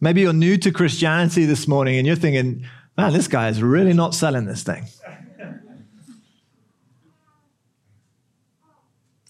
Maybe 0.00 0.22
you're 0.22 0.32
new 0.32 0.56
to 0.58 0.72
Christianity 0.72 1.44
this 1.44 1.68
morning 1.68 1.96
and 1.98 2.06
you're 2.06 2.16
thinking, 2.16 2.64
man, 2.96 3.12
this 3.12 3.28
guy 3.28 3.48
is 3.48 3.62
really 3.62 3.92
not 3.92 4.14
selling 4.14 4.46
this 4.46 4.62
thing. 4.62 4.86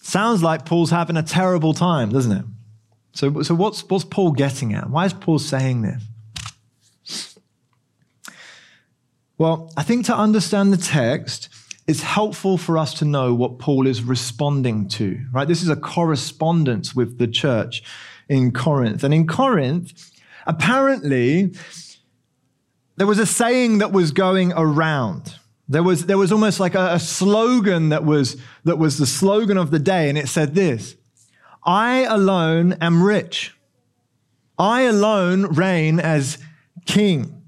Sounds 0.00 0.42
like 0.42 0.64
Paul's 0.64 0.90
having 0.90 1.16
a 1.16 1.22
terrible 1.22 1.74
time, 1.74 2.10
doesn't 2.10 2.32
it? 2.32 2.44
So, 3.14 3.42
so 3.42 3.54
what's, 3.54 3.88
what's 3.88 4.04
Paul 4.04 4.32
getting 4.32 4.74
at? 4.74 4.90
Why 4.90 5.06
is 5.06 5.12
Paul 5.12 5.38
saying 5.38 5.82
this? 5.82 7.38
Well, 9.38 9.72
I 9.76 9.82
think 9.82 10.06
to 10.06 10.16
understand 10.16 10.72
the 10.72 10.76
text, 10.76 11.48
it's 11.86 12.02
helpful 12.02 12.58
for 12.58 12.76
us 12.76 12.94
to 12.94 13.04
know 13.04 13.34
what 13.34 13.58
Paul 13.58 13.86
is 13.86 14.02
responding 14.02 14.88
to, 14.88 15.20
right? 15.32 15.46
This 15.46 15.62
is 15.62 15.68
a 15.68 15.76
correspondence 15.76 16.94
with 16.94 17.18
the 17.18 17.26
church 17.26 17.82
in 18.28 18.52
Corinth. 18.52 19.04
And 19.04 19.14
in 19.14 19.26
Corinth, 19.26 20.10
apparently, 20.46 21.54
there 22.96 23.06
was 23.06 23.18
a 23.18 23.26
saying 23.26 23.78
that 23.78 23.92
was 23.92 24.12
going 24.12 24.52
around, 24.56 25.36
There 25.68 25.82
was, 25.82 26.06
there 26.06 26.18
was 26.18 26.32
almost 26.32 26.60
like 26.60 26.74
a, 26.74 26.94
a 26.94 27.00
slogan 27.00 27.90
that 27.90 28.04
was, 28.04 28.36
that 28.64 28.78
was 28.78 28.98
the 28.98 29.06
slogan 29.06 29.56
of 29.56 29.70
the 29.70 29.78
day, 29.78 30.08
and 30.08 30.18
it 30.18 30.28
said 30.28 30.54
this 30.54 30.96
I 31.64 32.04
alone 32.04 32.74
am 32.80 33.02
rich. 33.02 33.54
I 34.58 34.82
alone 34.82 35.46
reign 35.54 35.98
as 35.98 36.38
king. 36.86 37.42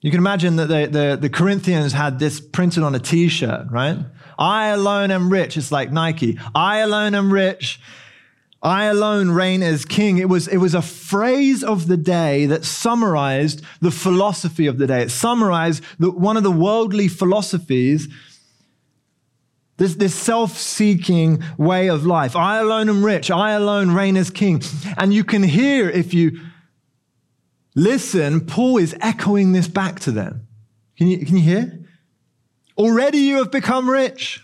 You 0.00 0.10
can 0.10 0.18
imagine 0.18 0.56
that 0.56 0.68
the, 0.68 0.86
the, 0.86 1.18
the, 1.20 1.28
Corinthians 1.28 1.92
had 1.92 2.18
this 2.18 2.40
printed 2.40 2.82
on 2.82 2.94
a 2.94 2.98
t 2.98 3.28
shirt, 3.28 3.66
right? 3.70 3.98
I 4.38 4.68
alone 4.68 5.10
am 5.10 5.30
rich. 5.30 5.56
It's 5.56 5.70
like 5.70 5.92
Nike. 5.92 6.38
I 6.54 6.78
alone 6.78 7.14
am 7.14 7.32
rich. 7.32 7.80
I 8.62 8.84
alone 8.84 9.30
reign 9.30 9.62
as 9.62 9.84
king. 9.84 10.18
It 10.18 10.28
was, 10.28 10.46
it 10.46 10.58
was 10.58 10.74
a 10.74 10.82
phrase 10.82 11.64
of 11.64 11.86
the 11.86 11.96
day 11.96 12.46
that 12.46 12.64
summarized 12.64 13.62
the 13.80 13.90
philosophy 13.90 14.66
of 14.66 14.78
the 14.78 14.86
day. 14.86 15.02
It 15.02 15.10
summarized 15.10 15.82
the, 15.98 16.10
one 16.10 16.36
of 16.36 16.42
the 16.42 16.50
worldly 16.50 17.08
philosophies, 17.08 18.08
this, 19.80 19.94
this 19.94 20.14
self 20.14 20.58
seeking 20.58 21.42
way 21.56 21.88
of 21.88 22.04
life. 22.04 22.36
I 22.36 22.58
alone 22.58 22.90
am 22.90 23.02
rich. 23.02 23.30
I 23.30 23.52
alone 23.52 23.92
reign 23.92 24.18
as 24.18 24.28
king. 24.28 24.60
And 24.98 25.14
you 25.14 25.24
can 25.24 25.42
hear, 25.42 25.88
if 25.88 26.12
you 26.12 26.38
listen, 27.74 28.44
Paul 28.44 28.76
is 28.76 28.94
echoing 29.00 29.52
this 29.52 29.68
back 29.68 29.98
to 30.00 30.12
them. 30.12 30.46
Can 30.98 31.06
you, 31.06 31.24
can 31.24 31.38
you 31.38 31.42
hear? 31.42 31.86
Already 32.76 33.20
you 33.20 33.38
have 33.38 33.50
become 33.50 33.88
rich. 33.88 34.42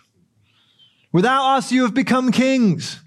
Without 1.13 1.57
us, 1.57 1.71
you 1.71 1.83
have 1.83 1.93
become 1.93 2.33
kings. 2.33 3.01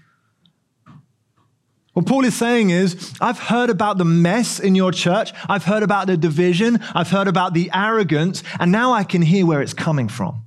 What 1.94 2.06
Paul 2.06 2.24
is 2.24 2.36
saying 2.36 2.70
is, 2.70 3.12
I've 3.20 3.40
heard 3.40 3.70
about 3.70 3.98
the 3.98 4.04
mess 4.04 4.60
in 4.60 4.76
your 4.76 4.92
church. 4.92 5.32
I've 5.48 5.64
heard 5.64 5.82
about 5.82 6.06
the 6.06 6.16
division. 6.16 6.78
I've 6.94 7.10
heard 7.10 7.26
about 7.26 7.54
the 7.54 7.72
arrogance. 7.74 8.44
And 8.60 8.70
now 8.70 8.92
I 8.92 9.02
can 9.02 9.20
hear 9.20 9.44
where 9.44 9.60
it's 9.60 9.74
coming 9.74 10.06
from. 10.06 10.44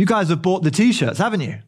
You 0.00 0.06
guys 0.06 0.30
have 0.30 0.40
bought 0.40 0.62
the 0.62 0.70
t 0.70 0.94
shirts, 0.94 1.18
haven't 1.18 1.42
you? 1.42 1.58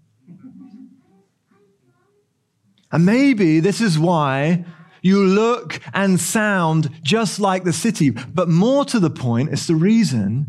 And 2.91 3.05
maybe 3.05 3.61
this 3.61 3.83
is 3.83 3.99
why 3.99 4.65
you 5.03 5.23
look 5.23 5.83
and 5.93 6.19
sound 6.19 6.89
just 7.03 7.41
like 7.41 7.65
the 7.65 7.75
city. 7.75 8.09
But 8.09 8.49
more 8.49 8.87
to 8.87 8.99
the 8.99 9.11
point, 9.11 9.51
it's 9.53 9.67
the 9.67 9.75
reason 9.75 10.47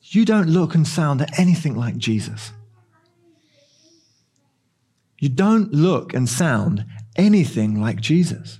you 0.00 0.24
don't 0.24 0.48
look 0.48 0.74
and 0.74 0.84
sound 0.84 1.24
anything 1.38 1.76
like 1.76 1.96
Jesus. 1.96 2.50
You 5.20 5.28
don't 5.28 5.72
look 5.72 6.12
and 6.12 6.28
sound 6.28 6.84
anything 7.14 7.80
like 7.80 8.00
Jesus. 8.00 8.58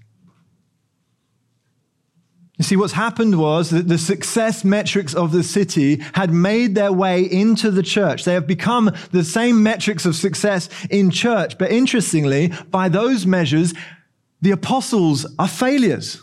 You 2.62 2.64
see, 2.64 2.76
what's 2.76 2.92
happened 2.92 3.40
was 3.40 3.71
that 3.71 3.88
the 3.88 3.99
success 3.99 4.64
metrics 4.64 5.14
of 5.14 5.33
the 5.33 5.42
city 5.42 5.97
had 6.14 6.33
made 6.33 6.76
their 6.76 6.92
way 6.92 7.23
into 7.25 7.73
the 7.73 7.83
church. 7.83 8.25
They 8.25 8.35
have 8.35 8.47
become 8.47 8.92
the 9.11 9.25
same 9.25 9.64
metrics 9.64 10.07
of 10.07 10.14
success 10.14 10.69
in 10.88 11.11
church. 11.11 11.59
But 11.59 11.73
interestingly, 11.73 12.52
by 12.71 12.88
those 12.88 13.26
measures, 13.26 13.75
the 14.42 14.52
apostles 14.52 15.26
are 15.40 15.49
failures. 15.49 16.23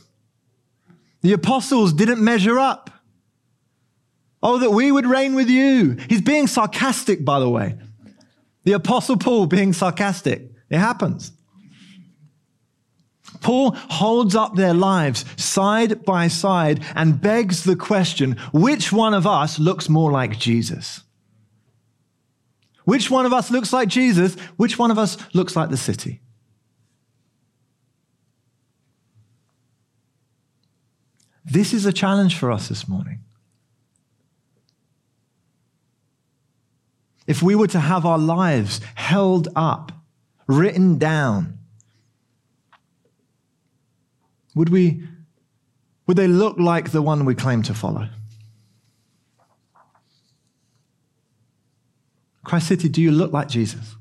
The 1.24 1.34
apostles 1.34 1.91
didn't 1.91 2.24
measure 2.24 2.58
up. 2.58 2.89
Oh, 4.41 4.60
that 4.60 4.72
we 4.72 4.93
would 4.93 5.08
reign 5.08 5.36
with 5.36 5.50
you. 5.50 5.98
He's 6.08 6.22
being 6.22 6.48
sarcastic, 6.48 7.25
by 7.25 7.41
the 7.41 7.50
way. 7.50 7.75
The 8.63 8.72
Apostle 8.72 9.17
Paul 9.17 9.46
being 9.46 9.74
sarcastic. 9.74 10.43
It 10.69 10.77
happens. 10.77 11.34
Paul 13.41 13.71
holds 13.71 14.36
up 14.36 14.55
their 14.55 14.74
lives 14.74 15.25
side 15.41 16.03
by 16.05 16.27
side 16.27 16.83
and 16.95 17.21
begs 17.21 17.63
the 17.63 17.75
question 17.75 18.38
which 18.51 18.91
one 18.91 19.13
of 19.13 19.25
us 19.25 19.59
looks 19.59 19.89
more 19.89 20.12
like 20.12 20.38
Jesus? 20.38 21.01
Which 22.86 23.09
one 23.12 23.25
of 23.25 23.33
us 23.33 23.51
looks 23.51 23.71
like 23.71 23.88
Jesus? 23.88 24.36
Which 24.57 24.79
one 24.79 24.91
of 24.91 24.98
us 24.98 25.17
looks 25.33 25.55
like 25.55 25.69
the 25.69 25.77
city? 25.77 26.21
This 31.45 31.73
is 31.73 31.86
a 31.86 31.93
challenge 31.93 32.36
for 32.36 32.51
us 32.51 32.67
this 32.67 32.88
morning. 32.88 33.19
if 37.30 37.43
we 37.43 37.54
were 37.54 37.67
to 37.67 37.80
have 37.80 38.08
our 38.08 38.17
lives 38.17 38.82
held 38.95 39.49
up, 39.56 39.91
written 40.47 40.97
down, 40.97 41.59
would 44.55 44.69
we 44.69 45.03
would 46.07 46.17
they 46.17 46.27
look 46.27 46.57
like 46.57 46.91
the 46.91 47.01
one 47.01 47.23
we 47.23 47.35
claim 47.35 47.62
to 47.63 47.73
follow? 47.73 48.09
Christ 52.43 52.67
City, 52.67 52.89
do 52.89 52.99
you 52.99 53.12
look 53.12 53.31
like 53.31 53.47
Jesus? 53.47 53.95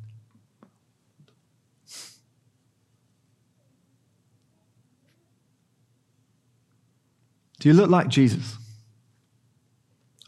Do 7.60 7.68
you 7.68 7.74
look 7.74 7.90
like 7.90 8.08
Jesus? 8.08 8.56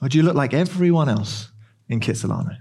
Or 0.02 0.08
do 0.08 0.18
you 0.18 0.24
look 0.24 0.34
like 0.34 0.52
everyone 0.52 1.08
else 1.08 1.50
in 1.88 2.00
Kitsilano? 2.00 2.58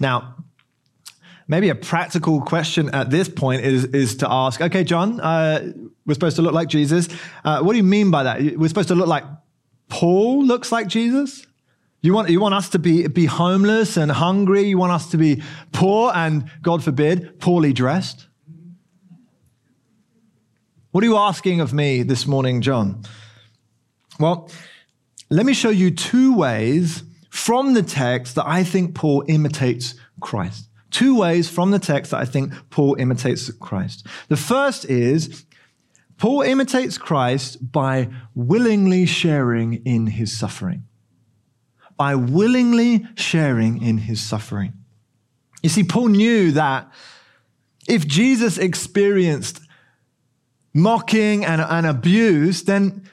Now, 0.00 0.36
maybe 1.48 1.68
a 1.68 1.74
practical 1.74 2.40
question 2.40 2.90
at 2.94 3.10
this 3.10 3.28
point 3.28 3.62
is, 3.62 3.84
is 3.86 4.16
to 4.16 4.30
ask, 4.30 4.60
okay, 4.60 4.84
John, 4.84 5.20
uh, 5.20 5.72
we're 6.06 6.14
supposed 6.14 6.36
to 6.36 6.42
look 6.42 6.54
like 6.54 6.68
Jesus. 6.68 7.08
Uh, 7.44 7.62
what 7.62 7.72
do 7.72 7.78
you 7.78 7.84
mean 7.84 8.10
by 8.10 8.22
that? 8.24 8.40
We're 8.56 8.68
supposed 8.68 8.88
to 8.88 8.94
look 8.94 9.08
like 9.08 9.24
Paul 9.88 10.44
looks 10.44 10.72
like 10.72 10.88
Jesus? 10.88 11.46
You 12.00 12.14
want, 12.14 12.30
you 12.30 12.40
want 12.40 12.54
us 12.54 12.70
to 12.70 12.78
be, 12.78 13.06
be 13.06 13.26
homeless 13.26 13.96
and 13.96 14.10
hungry? 14.10 14.62
You 14.62 14.78
want 14.78 14.92
us 14.92 15.10
to 15.10 15.16
be 15.16 15.42
poor 15.70 16.10
and, 16.14 16.50
God 16.60 16.82
forbid, 16.82 17.38
poorly 17.38 17.72
dressed? 17.72 18.26
What 20.90 21.04
are 21.04 21.06
you 21.06 21.16
asking 21.16 21.60
of 21.60 21.72
me 21.72 22.02
this 22.02 22.26
morning, 22.26 22.60
John? 22.60 23.02
Well, 24.18 24.50
let 25.30 25.46
me 25.46 25.54
show 25.54 25.70
you 25.70 25.90
two 25.90 26.36
ways 26.36 27.04
from 27.30 27.74
the 27.74 27.82
text 27.82 28.34
that 28.34 28.46
I 28.46 28.64
think 28.64 28.94
Paul 28.94 29.24
imitates 29.26 29.94
Christ. 30.20 30.68
Two 30.92 31.16
ways 31.16 31.48
from 31.48 31.72
the 31.72 31.78
text 31.78 32.12
that 32.12 32.20
I 32.20 32.26
think 32.26 32.52
Paul 32.70 32.94
imitates 32.98 33.50
Christ. 33.50 34.06
The 34.28 34.36
first 34.36 34.84
is 34.84 35.44
Paul 36.18 36.42
imitates 36.42 36.98
Christ 36.98 37.72
by 37.72 38.10
willingly 38.34 39.06
sharing 39.06 39.84
in 39.84 40.06
his 40.06 40.38
suffering. 40.38 40.84
By 41.96 42.14
willingly 42.14 43.06
sharing 43.16 43.82
in 43.82 43.98
his 43.98 44.20
suffering. 44.20 44.74
You 45.62 45.70
see, 45.70 45.82
Paul 45.82 46.08
knew 46.08 46.52
that 46.52 46.92
if 47.88 48.06
Jesus 48.06 48.58
experienced 48.58 49.60
mocking 50.74 51.44
and, 51.44 51.60
and 51.60 51.86
abuse, 51.86 52.64
then 52.64 53.08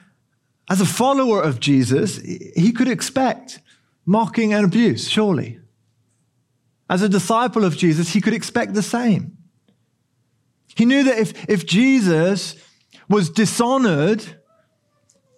as 0.70 0.82
a 0.82 0.86
follower 0.86 1.42
of 1.42 1.60
Jesus, 1.60 2.18
he 2.18 2.72
could 2.72 2.88
expect 2.88 3.60
mocking 4.06 4.54
and 4.54 4.66
abuse, 4.66 5.10
surely. 5.10 5.60
As 6.90 7.02
a 7.02 7.10
disciple 7.10 7.64
of 7.64 7.78
Jesus, 7.78 8.10
he 8.10 8.22
could 8.22 8.34
expect 8.34 8.74
the 8.74 8.82
same. 8.82 9.38
He 10.76 10.86
knew 10.86 11.04
that 11.04 11.20
if, 11.20 11.50
if 11.50 11.66
Jesus 11.66 12.56
was 13.08 13.30
dishonored, 13.30 14.24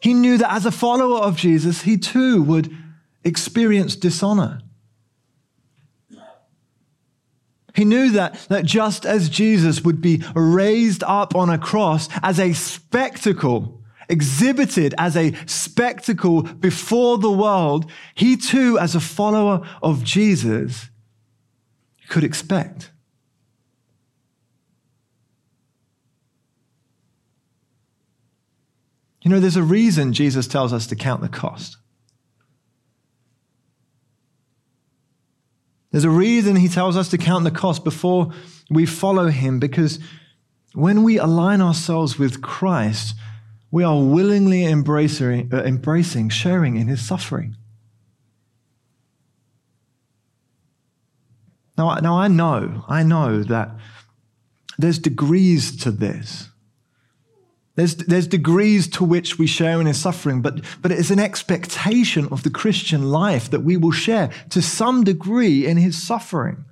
he 0.02 0.14
knew 0.14 0.38
that 0.38 0.52
as 0.52 0.66
a 0.66 0.72
follower 0.72 1.20
of 1.20 1.36
Jesus, 1.36 1.82
he 1.82 1.98
too 1.98 2.42
would 2.44 2.76
experience 3.24 3.96
dishonor. 3.96 4.62
He 7.74 7.86
knew 7.86 8.12
that, 8.12 8.36
that 8.50 8.66
just 8.66 9.06
as 9.06 9.30
Jesus 9.30 9.84
would 9.84 10.02
be 10.02 10.24
raised 10.36 11.04
up 11.04 11.36
on 11.36 11.50
a 11.50 11.58
cross 11.58 12.10
as 12.22 12.40
a 12.40 12.54
spectacle 12.54 13.82
exhibited 14.10 14.94
as 14.98 15.16
a 15.16 15.34
spectacle 15.46 16.44
before 16.44 17.18
the 17.18 17.32
world, 17.32 17.90
he 18.14 18.36
too, 18.38 18.78
as 18.78 18.94
a 18.94 19.00
follower 19.00 19.66
of 19.82 20.04
Jesus, 20.04 20.91
could 22.12 22.26
expect. 22.26 22.92
You 29.22 29.32
know, 29.32 29.40
there's 29.40 29.56
a 29.56 29.64
reason 29.64 30.12
Jesus 30.12 30.46
tells 30.46 30.74
us 30.74 30.88
to 30.88 30.96
count 30.96 31.22
the 31.22 31.30
cost. 31.30 31.78
There's 35.92 36.04
a 36.04 36.10
reason 36.10 36.58
he 36.58 36.68
tells 36.68 36.98
us 36.98 37.08
to 37.10 37.18
count 37.18 37.46
the 37.46 37.52
cost 37.52 37.86
before 37.86 38.34
we 38.70 38.86
follow 38.86 39.28
him 39.30 39.60
because 39.60 39.98
when 40.74 41.04
we 41.04 41.18
align 41.18 41.62
ourselves 41.62 42.20
with 42.20 42.42
Christ, 42.42 43.16
we 43.72 43.86
are 43.86 44.02
willingly 44.02 44.66
embracing, 44.66 45.54
uh, 45.54 46.30
sharing 46.30 46.76
in 46.76 46.88
his 46.88 47.06
suffering. 47.06 47.56
Now, 51.82 51.96
now, 51.96 52.20
I 52.20 52.28
know, 52.28 52.86
I 52.88 53.02
know 53.02 53.42
that 53.42 53.72
there's 54.78 55.00
degrees 55.00 55.76
to 55.78 55.90
this. 55.90 56.50
There's, 57.74 57.96
there's 57.96 58.28
degrees 58.28 58.88
to 58.90 59.04
which 59.04 59.40
we 59.40 59.48
share 59.48 59.82
in 59.82 59.88
his 59.88 60.00
suffering, 60.00 60.44
but, 60.44 60.64
but 60.84 60.92
it 60.92 61.00
is 61.00 61.10
an 61.10 61.18
expectation 61.18 62.28
of 62.32 62.44
the 62.44 62.52
Christian 62.52 63.10
life 63.10 63.50
that 63.50 63.62
we 63.62 63.78
will 63.78 63.92
share 63.92 64.30
to 64.52 64.62
some 64.62 65.04
degree 65.04 65.66
in 65.66 65.78
his 65.78 66.00
suffering. 66.00 66.66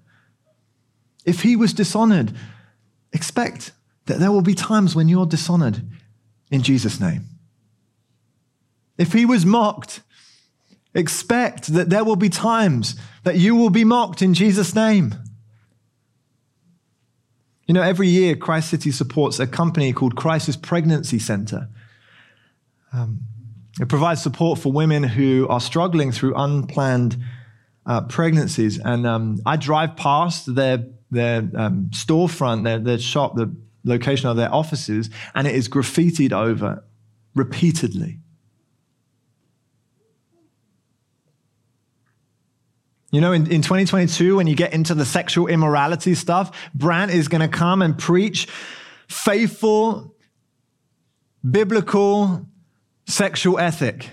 If 1.26 1.41
he 1.41 1.56
was 1.56 1.74
dishonored, 1.74 2.32
expect 3.12 3.72
that 4.06 4.19
there 4.19 4.32
will 4.32 4.43
be 4.43 4.54
times 4.54 4.95
when 4.95 5.10
you're 5.10 5.26
dishonored 5.26 5.82
in 6.52 6.62
Jesus' 6.62 7.00
name. 7.00 7.26
If 9.00 9.13
he 9.13 9.26
was 9.26 9.43
mocked, 9.43 10.02
expect 10.93 11.67
that 11.73 11.89
there 11.89 12.04
will 12.04 12.15
be 12.15 12.30
times 12.30 12.95
that 13.23 13.38
you 13.38 13.56
will 13.56 13.69
be 13.69 13.84
mocked 13.84 14.21
in 14.21 14.34
Jesus' 14.34 14.73
name. 14.73 15.15
You 17.67 17.73
know, 17.73 17.84
every 17.84 18.08
year, 18.08 18.36
Christ 18.36 18.69
City 18.69 18.91
supports 18.91 19.39
a 19.39 19.45
company 19.45 19.93
called 19.93 20.15
Crisis 20.15 20.56
Pregnancy 20.56 21.19
Center. 21.19 21.69
Um, 22.91 23.19
it 23.80 23.88
provides 23.88 24.23
support 24.23 24.58
for 24.58 24.71
women 24.71 25.04
who 25.04 25.47
are 25.49 25.62
struggling 25.62 26.12
through 26.12 26.34
unplanned 26.36 27.17
uh, 27.86 28.02
pregnancies. 28.02 28.80
And 28.80 29.06
um, 29.06 29.39
I 29.45 29.56
drive 29.56 29.95
past 29.95 30.54
their, 30.56 30.86
their 31.12 31.47
um, 31.56 31.91
storefront, 31.91 32.63
their, 32.63 32.80
their 32.80 32.97
shop, 32.97 33.36
the 33.36 33.56
location 33.84 34.28
of 34.30 34.36
their 34.36 34.54
offices, 34.54 35.10
and 35.36 35.47
it 35.47 35.56
is 35.56 35.69
graffitied 35.69 36.34
over 36.34 36.84
repeatedly. 37.36 38.19
You 43.12 43.22
know, 43.22 43.32
in, 43.32 43.52
in 43.52 43.62
2022, 43.62 44.36
when 44.36 44.45
you 44.45 44.56
get 44.56 44.74
into 44.74 44.93
the 44.93 45.06
sexual 45.06 45.48
immorality 45.48 46.13
stuff, 46.13 46.69
Brant 46.76 47.12
is 47.12 47.28
going 47.28 47.41
to 47.41 47.48
come 47.48 47.82
and 47.82 47.98
preach 47.98 48.48
faithful, 49.08 50.15
biblical 51.50 52.45
sexual 53.08 53.58
ethic. 53.58 54.12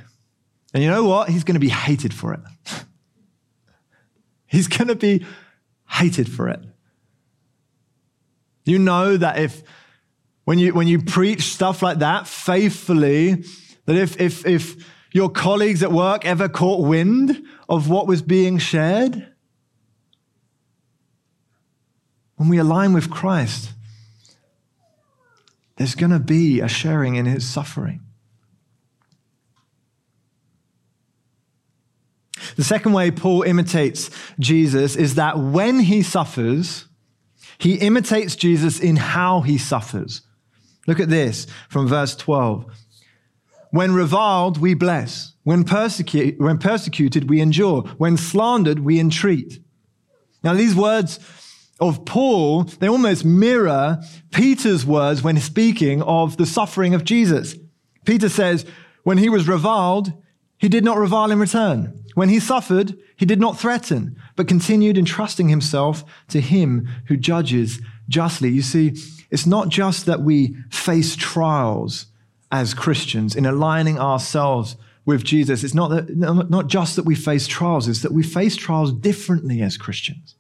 And 0.73 0.83
you 0.83 0.89
know 0.89 1.05
what? 1.05 1.29
He's 1.29 1.45
going 1.45 1.55
to 1.55 1.61
be 1.61 1.69
hated 1.69 2.15
for 2.15 2.33
it. 2.33 2.41
He's 4.47 4.69
going 4.69 4.89
to 4.89 4.95
be 4.95 5.27
hated 5.89 6.31
for 6.31 6.49
it. 6.49 6.61
You 8.65 8.79
know 8.79 9.17
that 9.17 9.39
if, 9.39 9.63
when 10.45 10.59
you, 10.59 10.73
when 10.73 10.89
you 10.89 11.03
preach 11.03 11.43
stuff 11.43 11.83
like 11.83 11.99
that 11.99 12.27
faithfully, 12.27 13.45
that 13.85 13.97
if, 13.97 14.21
if, 14.21 14.47
if 14.47 14.77
your 15.13 15.29
colleagues 15.29 15.83
at 15.83 15.93
work 15.93 16.25
ever 16.25 16.49
caught 16.49 16.87
wind 16.87 17.43
of 17.69 17.89
what 17.89 18.07
was 18.07 18.23
being 18.23 18.59
shared? 18.59 19.27
When 22.37 22.49
we 22.49 22.59
align 22.59 22.93
with 22.93 23.11
Christ, 23.11 23.71
there's 25.77 25.95
going 25.95 26.11
to 26.11 26.19
be 26.19 26.61
a 26.61 26.69
sharing 26.69 27.17
in 27.17 27.27
his 27.27 27.47
suffering. 27.47 28.01
The 32.57 32.65
second 32.65 32.93
way 32.93 33.11
Paul 33.11 33.43
imitates 33.43 34.11
Jesus 34.39 34.97
is 34.97 35.17
that 35.17 35.39
when 35.39 35.81
he 35.81 36.03
suffers, 36.03 36.87
he 37.59 37.75
imitates 37.75 38.37
Jesus 38.37 38.81
in 38.81 38.97
how 38.97 39.41
he 39.41 39.59
suffers. 39.59 40.23
Look 40.87 41.01
at 41.01 41.09
this 41.09 41.47
from 41.69 41.89
verse 41.89 42.15
12. 42.15 42.67
When 43.71 43.93
reviled, 43.93 44.59
we 44.59 44.75
bless. 44.75 45.33
When, 45.47 45.63
persecu- 45.63 46.41
when 46.41 46.59
persecuted, 46.59 47.31
we 47.31 47.41
endure. 47.41 47.83
When 47.99 48.17
slandered, 48.17 48.81
we 48.81 48.99
entreat. 48.99 49.61
Now, 50.43 50.55
these 50.55 50.75
words 50.75 51.21
of 51.79 52.05
Paul, 52.05 52.65
they 52.65 52.89
almost 52.89 53.25
mirror 53.25 54.03
Peter's 54.33 54.85
words 54.85 55.23
when 55.23 55.39
speaking 55.39 56.03
of 56.03 56.37
the 56.37 56.47
suffering 56.47 56.95
of 56.95 57.05
Jesus. 57.05 57.55
Peter 58.05 58.29
says, 58.29 58.67
when 59.05 59.19
he 59.19 59.29
was 59.29 59.47
reviled, 59.47 60.13
he 60.59 60.69
did 60.69 60.83
not 60.83 60.99
revile 60.99 61.31
in 61.31 61.39
return. 61.39 62.05
When 62.17 62.29
he 62.29 62.41
suffered, 62.41 62.99
he 63.17 63.25
did 63.25 63.39
not 63.39 63.57
threaten, 63.57 64.17
but 64.35 64.49
continued 64.49 64.99
entrusting 64.99 65.49
himself 65.49 66.03
to 66.27 66.41
him 66.41 66.89
who 67.07 67.17
judges 67.17 67.81
justly. 68.09 68.49
You 68.49 68.63
see, 68.63 68.97
it's 69.31 69.47
not 69.47 69.69
just 69.69 70.07
that 70.07 70.23
we 70.23 70.57
face 70.73 71.15
trials 71.15 72.07
as 72.51 72.75
Christians 72.75 73.37
in 73.37 73.47
aligning 73.47 74.01
ourselves 74.01 74.77
with 75.07 75.23
Jesus, 75.25 75.63
it's 75.63 75.73
not, 75.73 75.89
that, 75.91 76.11
not 76.11 76.67
just 76.67 76.97
that 76.97 77.05
we 77.05 77.15
face 77.15 77.47
trials, 77.47 77.87
it's 77.87 78.03
that 78.03 78.13
we 78.13 78.25
face 78.25 78.57
trials 78.57 78.93
differently 78.93 79.63
as 79.63 79.77
Christians. 79.77 80.35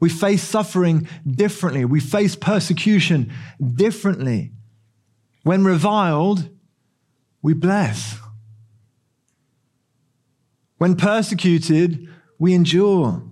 We 0.00 0.08
face 0.08 0.42
suffering 0.42 1.06
differently. 1.30 1.84
We 1.84 2.00
face 2.00 2.34
persecution 2.34 3.30
differently. 3.62 4.52
When 5.42 5.62
reviled, 5.62 6.48
we 7.42 7.52
bless. 7.52 8.18
When 10.78 10.96
persecuted, 10.96 12.08
we 12.38 12.54
endure. 12.54 13.22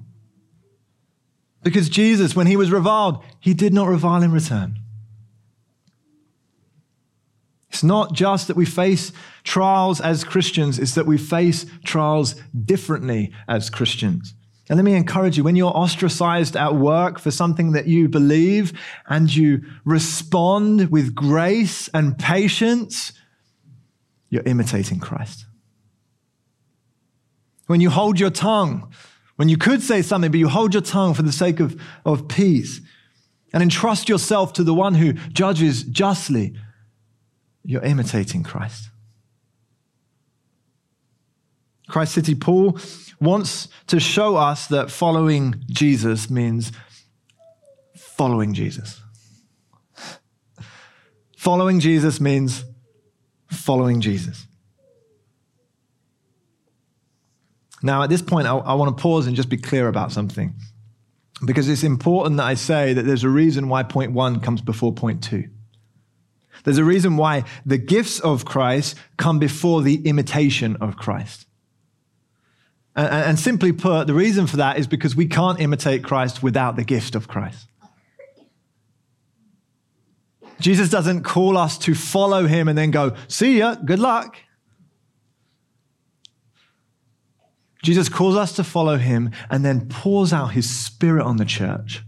Because 1.62 1.88
Jesus, 1.88 2.36
when 2.36 2.46
he 2.46 2.56
was 2.56 2.70
reviled, 2.70 3.24
he 3.40 3.54
did 3.54 3.72
not 3.72 3.88
revile 3.88 4.22
in 4.22 4.32
return. 4.32 4.80
It's 7.70 7.84
not 7.84 8.12
just 8.12 8.48
that 8.48 8.56
we 8.56 8.64
face 8.64 9.12
trials 9.44 10.00
as 10.00 10.24
Christians, 10.24 10.78
it's 10.78 10.94
that 10.94 11.06
we 11.06 11.18
face 11.18 11.66
trials 11.84 12.34
differently 12.64 13.32
as 13.46 13.70
Christians. 13.70 14.34
And 14.68 14.76
let 14.76 14.84
me 14.84 14.94
encourage 14.94 15.36
you 15.36 15.44
when 15.44 15.56
you're 15.56 15.76
ostracized 15.76 16.54
at 16.54 16.74
work 16.74 17.18
for 17.18 17.30
something 17.30 17.72
that 17.72 17.86
you 17.86 18.08
believe 18.08 18.78
and 19.08 19.34
you 19.34 19.62
respond 19.84 20.90
with 20.90 21.14
grace 21.14 21.88
and 21.88 22.18
patience, 22.18 23.12
you're 24.28 24.42
imitating 24.42 25.00
Christ. 25.00 25.46
When 27.66 27.80
you 27.80 27.88
hold 27.88 28.20
your 28.20 28.30
tongue, 28.30 28.92
when 29.36 29.48
you 29.48 29.56
could 29.56 29.82
say 29.82 30.02
something, 30.02 30.30
but 30.30 30.40
you 30.40 30.48
hold 30.48 30.74
your 30.74 30.82
tongue 30.82 31.14
for 31.14 31.22
the 31.22 31.32
sake 31.32 31.60
of, 31.60 31.80
of 32.04 32.28
peace 32.28 32.80
and 33.52 33.62
entrust 33.62 34.08
yourself 34.08 34.52
to 34.54 34.64
the 34.64 34.74
one 34.74 34.94
who 34.94 35.12
judges 35.12 35.82
justly, 35.84 36.54
you're 37.68 37.82
imitating 37.82 38.42
Christ. 38.42 38.88
Christ 41.86 42.14
City 42.14 42.34
Paul 42.34 42.78
wants 43.20 43.68
to 43.88 44.00
show 44.00 44.36
us 44.36 44.68
that 44.68 44.90
following 44.90 45.54
Jesus 45.66 46.30
means 46.30 46.72
following 47.94 48.54
Jesus. 48.54 49.02
Following 51.36 51.78
Jesus 51.78 52.22
means 52.22 52.64
following 53.50 54.00
Jesus. 54.00 54.46
Now, 57.82 58.02
at 58.02 58.08
this 58.08 58.22
point, 58.22 58.46
I, 58.46 58.56
I, 58.56 58.74
want 58.74 58.96
to 58.96 59.00
pause 59.00 59.26
and 59.26 59.36
just 59.36 59.50
be 59.50 59.58
clear 59.58 59.88
about 59.88 60.10
something. 60.10 60.54
Because 61.44 61.68
it's 61.68 61.84
important 61.84 62.38
that 62.38 62.46
I 62.46 62.54
say 62.54 62.94
that 62.94 63.02
there's 63.02 63.24
a 63.24 63.28
reason 63.28 63.68
why 63.68 63.82
point 63.82 64.12
one 64.12 64.40
comes 64.40 64.62
before 64.62 64.94
point 64.94 65.22
two. 65.22 65.50
There's 66.64 66.78
a 66.78 66.84
reason 66.84 67.16
why 67.16 67.44
the 67.64 67.78
gifts 67.78 68.20
of 68.20 68.44
Christ 68.44 68.96
come 69.16 69.38
before 69.38 69.82
the 69.82 70.06
imitation 70.06 70.76
of 70.80 70.96
Christ. 70.96 71.46
And, 72.96 73.08
and, 73.08 73.38
simply 73.38 73.72
put, 73.72 74.06
the 74.06 74.14
reason 74.14 74.46
for 74.46 74.56
that 74.56 74.78
is 74.78 74.86
because 74.86 75.14
we 75.14 75.26
can't 75.26 75.60
imitate 75.60 76.02
Christ 76.02 76.42
without 76.42 76.76
the 76.76 76.84
gift 76.84 77.14
of 77.14 77.28
Christ. 77.28 77.68
Jesus 80.60 80.88
doesn't 80.90 81.22
call 81.22 81.56
us 81.56 81.78
to 81.78 81.94
follow 81.94 82.46
him 82.46 82.66
and 82.66 82.76
then 82.76 82.90
go, 82.90 83.14
see 83.28 83.58
ya, 83.58 83.76
good 83.76 84.00
luck. 84.00 84.36
Jesus 87.84 88.08
calls 88.08 88.34
us 88.34 88.52
to 88.54 88.64
follow 88.64 88.96
him 88.96 89.30
and 89.48 89.64
then 89.64 89.88
pours 89.88 90.32
out 90.32 90.48
his 90.48 90.68
spirit 90.68 91.24
on 91.24 91.36
the 91.36 91.44
church 91.44 92.02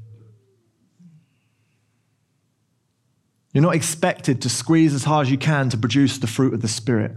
You're 3.53 3.63
not 3.63 3.75
expected 3.75 4.43
to 4.43 4.49
squeeze 4.49 4.95
as 4.95 5.05
hard 5.05 5.27
as 5.27 5.31
you 5.31 5.39
can 5.39 5.69
to 5.71 5.77
produce 5.77 6.19
the 6.19 6.27
fruit 6.27 6.55
of 6.55 6.63
the 6.63 6.69
Spirit. 6.69 7.13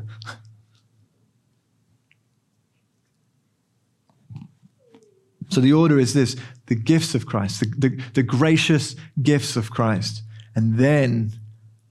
So 5.50 5.62
the 5.62 5.74
order 5.74 6.00
is 6.00 6.14
this 6.14 6.36
the 6.66 6.76
gifts 6.76 7.14
of 7.14 7.28
Christ, 7.28 7.60
the, 7.60 7.66
the, 7.78 8.02
the, 8.14 8.24
gracious 8.24 8.96
gifts 9.22 9.56
of 9.56 9.70
Christ, 9.70 10.24
and 10.56 10.78
then 10.78 11.34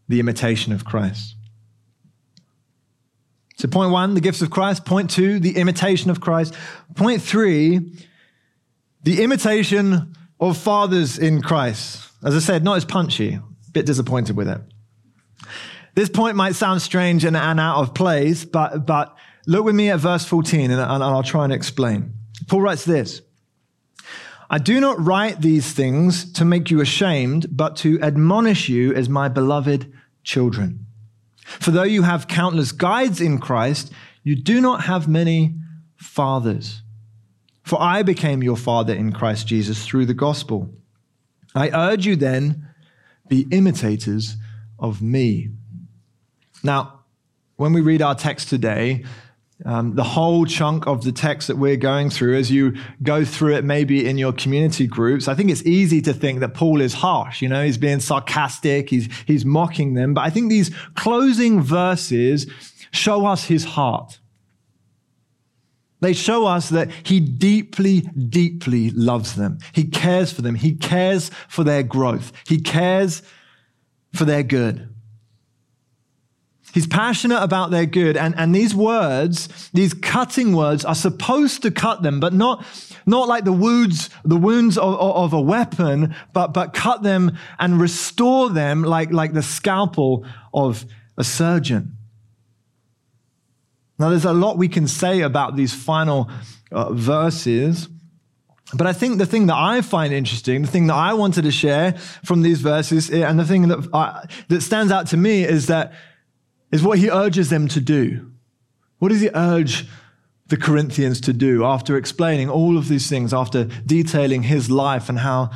the 0.09 0.19
imitation 0.19 0.73
of 0.73 0.85
Christ. 0.85 1.37
So, 3.59 3.69
point 3.69 3.93
one, 3.93 4.15
the 4.15 4.21
gifts 4.21 4.43
of 4.43 4.51
Christ. 4.51 4.85
Point 4.85 5.11
two, 5.11 5.39
the 5.39 5.57
imitation 5.57 6.11
of 6.11 6.21
Christ. 6.21 6.55
Point 6.97 7.23
three, 7.23 7.93
the 9.05 9.23
imitation 9.23 10.17
of 10.41 10.57
fathers 10.57 11.19
in 11.19 11.43
Christ. 11.43 12.11
As 12.25 12.35
I 12.35 12.41
said, 12.41 12.65
not 12.65 12.79
as 12.79 12.85
punchy, 12.85 13.39
bit 13.73 13.87
disappointed 13.87 14.37
with 14.37 14.49
it. 14.49 14.61
This 15.95 16.09
point 16.09 16.37
might 16.37 16.55
sound 16.55 16.81
strange 16.81 17.25
and, 17.25 17.37
and 17.37 17.61
out 17.61 17.79
of 17.79 17.95
place, 17.95 18.45
but, 18.45 18.87
but 18.87 19.15
look 19.47 19.65
with 19.65 19.75
me 19.75 19.91
at 19.91 20.01
verse 20.01 20.25
14 20.25 20.71
and, 20.71 20.81
and 20.81 21.05
I'll 21.05 21.23
try 21.23 21.45
and 21.45 21.53
explain. 21.53 22.15
Paul 22.49 22.63
writes 22.63 22.85
this 22.85 23.23
I 24.53 24.59
do 24.59 24.81
not 24.81 25.03
write 25.03 25.41
these 25.41 25.73
things 25.73 26.31
to 26.35 26.45
make 26.45 26.71
you 26.71 26.81
ashamed, 26.81 27.47
but 27.51 27.77
to 27.77 27.99
admonish 28.03 28.69
you 28.69 28.93
as 28.95 29.09
my 29.09 29.29
beloved 29.29 29.91
children. 30.25 30.87
For 31.45 31.71
though 31.71 31.83
you 31.83 32.03
have 32.03 32.29
countless 32.29 32.73
guides 32.73 33.21
in 33.21 33.39
Christ, 33.39 33.93
you 34.23 34.37
do 34.37 34.61
not 34.61 34.85
have 34.85 35.09
many 35.09 35.55
fathers. 35.97 36.83
For 37.63 37.81
I 37.81 38.03
became 38.03 38.43
your 38.43 38.57
father 38.57 38.93
in 38.93 39.13
Christ 39.13 39.47
Jesus 39.47 39.87
through 39.87 40.07
the 40.07 40.15
gospel. 40.15 40.71
I 41.55 41.71
urge 41.71 42.07
you 42.07 42.17
then, 42.17 42.69
be 43.33 43.47
imitators 43.51 44.37
of 44.79 45.01
me. 45.01 45.49
Now, 46.63 47.01
when 47.57 47.73
we 47.73 47.81
read 47.81 48.03
our 48.03 48.15
text 48.15 48.51
today, 48.51 49.05
um, 49.65 49.95
the 49.95 50.05
whole 50.05 50.45
chunk 50.45 50.87
of 50.87 51.03
the 51.03 51.13
text 51.13 51.49
that 51.49 51.57
we're 51.57 51.79
going 51.79 52.11
through, 52.11 52.37
as 52.37 52.51
you 52.51 52.77
go 53.03 53.25
through 53.25 53.55
it 53.55 53.65
maybe 53.65 54.07
in 54.07 54.19
your 54.19 54.35
community 54.35 54.87
groups, 54.87 55.29
I 55.29 55.35
think 55.35 55.51
it's 55.51 55.65
easy 55.65 56.03
to 56.03 56.13
think 56.13 56.41
that 56.41 56.53
Paul 56.53 56.83
is 56.83 56.93
harsh. 56.93 57.41
You 57.41 57.49
know, 57.49 57.65
he's 57.65 57.79
being 57.79 58.01
sarcastic, 58.01 58.91
he's, 58.91 59.09
he's 59.25 59.47
mocking 59.47 59.95
them. 59.95 60.13
But 60.13 60.27
I 60.27 60.31
think 60.31 60.51
these 60.51 60.71
closing 60.95 61.63
verses 61.63 62.47
show 62.91 63.25
us 63.25 63.45
his 63.45 63.65
heart. 63.65 64.19
They 66.03 66.15
show 66.15 66.47
us 66.47 66.69
that 66.71 66.91
he 67.05 67.21
deeply, 67.21 68.01
deeply 68.01 68.91
loves 68.91 69.37
them. 69.37 69.59
He 69.73 69.85
cares 69.85 70.33
for 70.33 70.43
them. 70.43 70.57
He 70.57 70.75
cares 70.75 71.31
for 71.49 71.63
their 71.63 71.85
growth. 71.85 72.33
He 72.49 72.61
cares 72.61 73.23
for 74.13 74.25
their 74.25 74.43
good. 74.43 74.93
He's 76.75 76.89
passionate 76.89 77.41
about 77.41 77.71
their 77.71 77.87
good. 77.87 78.17
And, 78.17 78.35
and 78.37 78.53
these 78.53 78.75
words, 78.75 79.71
these 79.73 79.95
cutting 79.95 80.57
words, 80.57 80.85
are 80.85 80.97
supposed 80.97 81.63
to 81.63 81.71
cut 81.71 82.03
them, 82.03 82.19
but 82.19 82.33
not, 82.33 82.65
not 83.07 83.29
like 83.29 83.45
the 83.45 83.53
wounds, 83.53 84.11
the 84.25 84.37
wounds 84.37 84.77
of, 84.77 84.99
of 84.99 85.33
a 85.33 85.41
weapon, 85.41 86.17
but, 86.33 86.49
but 86.49 86.73
cut 86.73 87.05
them 87.05 87.39
and 87.61 87.81
restore 87.81 88.51
them 88.51 88.83
like, 88.83 89.13
like 89.13 89.35
the 89.35 89.43
scalpel 89.43 90.27
of 90.53 90.85
a 91.17 91.23
surgeon. 91.23 91.97
Now, 93.99 94.11
there's 94.11 94.25
a 94.25 94.33
lot 94.33 94.59
we 94.59 94.69
can 94.69 94.89
say 94.89 95.21
about 95.21 95.57
these 95.57 95.73
final 95.73 96.31
uh, 96.71 96.93
verses. 96.93 97.89
But 98.75 98.87
I 98.87 98.93
think 98.93 99.19
the 99.19 99.27
thing 99.27 99.47
that 99.47 99.57
I 99.57 99.83
find 99.83 100.13
interesting, 100.13 100.63
the 100.63 100.69
thing 100.69 100.87
that 100.87 100.95
I 100.95 101.13
wanted 101.13 101.43
to 101.43 101.51
share 101.51 101.93
from 102.25 102.43
these 102.43 102.61
verses, 102.61 103.11
and 103.11 103.39
the 103.39 103.45
thing 103.45 103.69
that, 103.69 103.89
uh, 103.93 104.23
that 104.49 104.63
stands 104.63 104.91
out 104.91 105.09
to 105.09 105.17
me 105.17 105.45
is 105.45 105.67
that 105.67 105.93
is 106.71 106.83
what 106.83 106.99
he 106.99 107.11
urges 107.11 107.51
them 107.51 107.69
to 107.69 107.81
do. 107.81 108.33
What 108.99 109.11
does 109.11 109.21
he 109.21 109.29
urge 109.35 109.87
the 110.47 110.57
Corinthians 110.57 111.21
to 111.23 111.33
do 111.33 111.65
after 111.65 111.97
explaining 111.97 112.49
all 112.49 112.79
of 112.79 112.89
these 112.89 113.09
things, 113.09 113.35
after 113.35 113.65
detailing 113.65 114.45
his 114.45 114.71
life 114.71 115.09
and 115.09 115.19
how, 115.19 115.51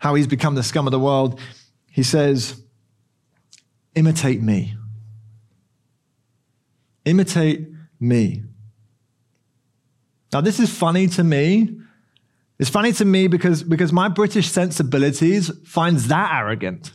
how 0.00 0.16
he's 0.16 0.26
become 0.26 0.56
the 0.56 0.64
scum 0.64 0.86
of 0.86 0.90
the 0.90 0.98
world? 0.98 1.38
He 1.90 2.02
says, 2.02 2.60
Imitate 3.94 4.42
me. 4.42 4.77
Imitate 7.08 7.68
me. 7.98 8.42
Now, 10.32 10.40
this 10.40 10.60
is 10.60 10.70
funny 10.70 11.06
to 11.08 11.24
me. 11.24 11.80
It's 12.58 12.70
funny 12.70 12.92
to 12.92 13.04
me 13.04 13.28
because, 13.28 13.62
because 13.62 13.92
my 13.92 14.08
British 14.08 14.50
sensibilities 14.50 15.50
finds 15.64 16.08
that 16.08 16.30
arrogant 16.34 16.92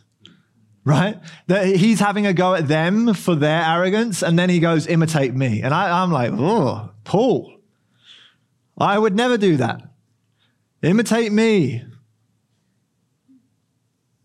right? 0.86 1.20
That 1.48 1.66
he's 1.66 2.00
having 2.00 2.28
a 2.28 2.34
go 2.34 2.56
at 2.56 2.68
them 2.68 3.14
for 3.14 3.36
their 3.36 3.62
arrogance, 3.62 4.22
and 4.22 4.38
then 4.38 4.50
he 4.50 4.60
goes, 4.60 4.88
imitate 4.88 5.34
me. 5.34 5.62
And 5.62 5.74
I, 5.74 6.04
am 6.04 6.12
like, 6.12 6.32
oh, 6.34 6.90
Paul, 7.04 7.54
I 8.78 8.98
would 8.98 9.16
never 9.16 9.38
do 9.38 9.58
that. 9.58 9.82
Imitate 10.82 11.32
me. 11.32 11.86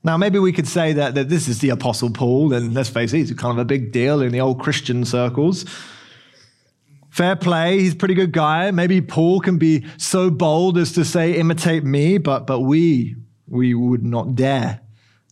Now, 0.05 0.17
maybe 0.17 0.39
we 0.39 0.53
could 0.53 0.69
say 0.69 0.93
that, 0.93 1.15
that 1.17 1.29
this 1.29 1.49
is 1.49 1.59
the 1.59 1.71
Apostle 1.71 2.11
Paul, 2.11 2.53
and 2.53 2.73
let's 2.73 2.89
face 2.89 3.13
it, 3.13 3.19
he's 3.19 3.33
kind 3.33 3.53
of 3.53 3.59
a 3.59 3.65
big 3.65 3.93
deal 3.93 4.23
in 4.23 4.33
the 4.33 4.41
old 4.41 4.61
Christian 4.61 5.05
circles. 5.05 5.65
Fair 7.11 7.35
play, 7.35 7.81
he's 7.81 7.95
a 7.95 7.97
pretty 7.97 8.15
good 8.15 8.33
guy. 8.33 8.71
Maybe 8.71 9.01
Paul 9.01 9.41
can 9.41 9.59
be 9.59 9.85
so 9.97 10.31
bold 10.31 10.79
as 10.79 10.93
to 10.93 11.05
say, 11.05 11.33
imitate 11.35 11.83
me, 11.83 12.19
but, 12.19 12.47
but 12.47 12.61
we, 12.61 13.17
we 13.49 13.75
would 13.75 14.05
not 14.05 14.37
dare 14.37 14.81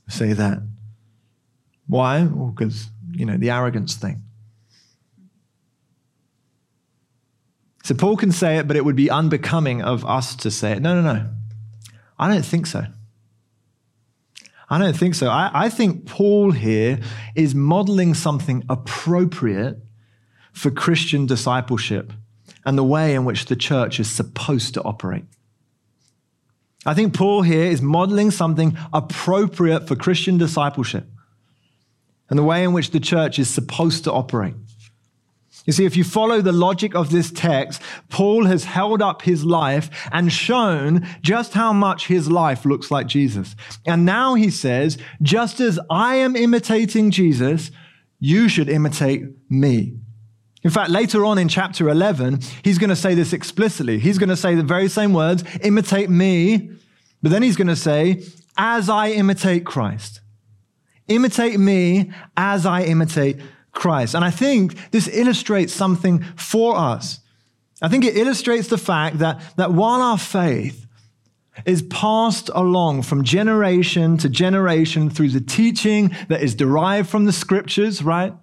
say 0.08 0.32
that. 0.32 0.58
Why? 1.86 2.24
Well, 2.24 2.48
because, 2.48 2.88
you 3.12 3.24
know, 3.24 3.36
the 3.36 3.50
arrogance 3.50 3.94
thing. 3.94 4.22
So 7.84 7.94
Paul 7.94 8.16
can 8.16 8.32
say 8.32 8.58
it, 8.58 8.66
but 8.66 8.76
it 8.76 8.84
would 8.84 8.96
be 8.96 9.10
unbecoming 9.10 9.80
of 9.80 10.04
us 10.04 10.34
to 10.36 10.50
say 10.50 10.72
it. 10.72 10.82
No, 10.82 11.00
no, 11.00 11.14
no. 11.14 11.30
I 12.18 12.28
don't 12.28 12.44
think 12.44 12.66
so. 12.66 12.86
I 14.68 14.78
don't 14.78 14.96
think 14.96 15.14
so. 15.14 15.28
I, 15.28 15.50
I 15.52 15.68
think 15.68 16.06
Paul 16.06 16.50
here 16.50 16.98
is 17.34 17.54
modeling 17.54 18.14
something 18.14 18.64
appropriate 18.68 19.78
for 20.52 20.70
Christian 20.70 21.26
discipleship 21.26 22.12
and 22.64 22.76
the 22.76 22.84
way 22.84 23.14
in 23.14 23.24
which 23.24 23.46
the 23.46 23.54
church 23.56 24.00
is 24.00 24.10
supposed 24.10 24.74
to 24.74 24.82
operate. 24.82 25.24
I 26.84 26.94
think 26.94 27.14
Paul 27.14 27.42
here 27.42 27.66
is 27.66 27.82
modeling 27.82 28.30
something 28.30 28.76
appropriate 28.92 29.86
for 29.86 29.96
Christian 29.96 30.38
discipleship 30.38 31.06
and 32.28 32.38
the 32.38 32.44
way 32.44 32.64
in 32.64 32.72
which 32.72 32.90
the 32.90 33.00
church 33.00 33.38
is 33.38 33.48
supposed 33.48 34.04
to 34.04 34.12
operate. 34.12 34.54
You 35.66 35.72
see, 35.72 35.84
if 35.84 35.96
you 35.96 36.04
follow 36.04 36.40
the 36.40 36.52
logic 36.52 36.94
of 36.94 37.10
this 37.10 37.30
text, 37.30 37.82
Paul 38.08 38.46
has 38.46 38.64
held 38.64 39.02
up 39.02 39.22
his 39.22 39.44
life 39.44 39.90
and 40.12 40.32
shown 40.32 41.06
just 41.20 41.54
how 41.54 41.72
much 41.72 42.06
his 42.06 42.30
life 42.30 42.64
looks 42.64 42.90
like 42.90 43.08
Jesus. 43.08 43.56
And 43.84 44.04
now 44.04 44.34
he 44.34 44.48
says, 44.48 44.96
just 45.20 45.60
as 45.60 45.78
I 45.90 46.14
am 46.16 46.36
imitating 46.36 47.10
Jesus, 47.10 47.72
you 48.20 48.48
should 48.48 48.68
imitate 48.68 49.24
me. 49.50 49.98
In 50.62 50.70
fact, 50.70 50.90
later 50.90 51.24
on 51.24 51.38
in 51.38 51.48
chapter 51.48 51.88
11, 51.88 52.40
he's 52.64 52.78
going 52.78 52.90
to 52.90 52.96
say 52.96 53.14
this 53.14 53.32
explicitly. 53.32 53.98
He's 53.98 54.18
going 54.18 54.30
to 54.30 54.36
say 54.36 54.54
the 54.54 54.62
very 54.62 54.88
same 54.88 55.12
words, 55.12 55.44
imitate 55.62 56.10
me, 56.10 56.70
but 57.22 57.30
then 57.30 57.42
he's 57.42 57.56
going 57.56 57.68
to 57.68 57.76
say, 57.76 58.22
as 58.56 58.88
I 58.88 59.10
imitate 59.10 59.66
Christ. 59.66 60.20
Imitate 61.08 61.60
me 61.60 62.10
as 62.36 62.66
I 62.66 62.82
imitate 62.82 63.36
Christ. 63.76 64.14
And 64.14 64.24
I 64.24 64.30
think 64.30 64.90
this 64.90 65.06
illustrates 65.06 65.72
something 65.72 66.24
for 66.34 66.76
us. 66.76 67.20
I 67.80 67.88
think 67.88 68.04
it 68.04 68.16
illustrates 68.16 68.68
the 68.68 68.78
fact 68.78 69.18
that, 69.18 69.40
that 69.56 69.72
while 69.72 70.02
our 70.02 70.18
faith 70.18 70.86
is 71.64 71.82
passed 71.82 72.50
along 72.54 73.02
from 73.02 73.22
generation 73.22 74.16
to 74.18 74.28
generation 74.28 75.08
through 75.08 75.30
the 75.30 75.40
teaching 75.40 76.14
that 76.28 76.42
is 76.42 76.54
derived 76.54 77.08
from 77.08 77.24
the 77.24 77.32
scriptures, 77.32 78.02
right? 78.02 78.34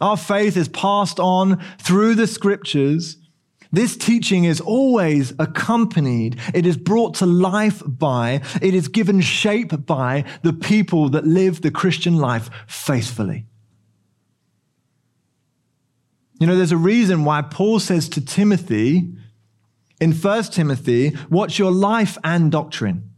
Our 0.00 0.16
faith 0.16 0.56
is 0.56 0.68
passed 0.68 1.20
on 1.20 1.62
through 1.78 2.14
the 2.14 2.26
scriptures. 2.26 3.16
This 3.70 3.96
teaching 3.96 4.44
is 4.44 4.60
always 4.60 5.34
accompanied, 5.38 6.40
it 6.54 6.64
is 6.64 6.78
brought 6.78 7.14
to 7.16 7.26
life 7.26 7.82
by, 7.86 8.40
it 8.62 8.74
is 8.74 8.88
given 8.88 9.20
shape 9.20 9.84
by 9.84 10.24
the 10.42 10.54
people 10.54 11.10
that 11.10 11.26
live 11.26 11.60
the 11.60 11.70
Christian 11.70 12.16
life 12.16 12.48
faithfully. 12.66 13.47
You 16.38 16.46
know, 16.46 16.56
there's 16.56 16.72
a 16.72 16.76
reason 16.76 17.24
why 17.24 17.42
Paul 17.42 17.80
says 17.80 18.08
to 18.10 18.20
Timothy 18.20 19.12
in 20.00 20.12
1 20.12 20.42
Timothy, 20.44 21.16
watch 21.28 21.58
your 21.58 21.72
life 21.72 22.16
and 22.22 22.52
doctrine. 22.52 23.10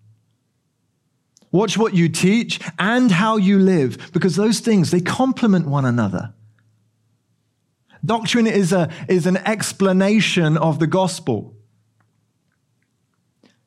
Watch 1.52 1.76
what 1.76 1.94
you 1.94 2.08
teach 2.08 2.60
and 2.78 3.10
how 3.10 3.36
you 3.36 3.58
live, 3.58 4.12
because 4.12 4.36
those 4.36 4.60
things, 4.60 4.90
they 4.90 5.00
complement 5.00 5.66
one 5.66 5.84
another. 5.84 6.32
Doctrine 8.04 8.46
is, 8.46 8.72
a, 8.72 8.88
is 9.08 9.26
an 9.26 9.36
explanation 9.38 10.56
of 10.56 10.78
the 10.78 10.86
gospel. 10.86 11.54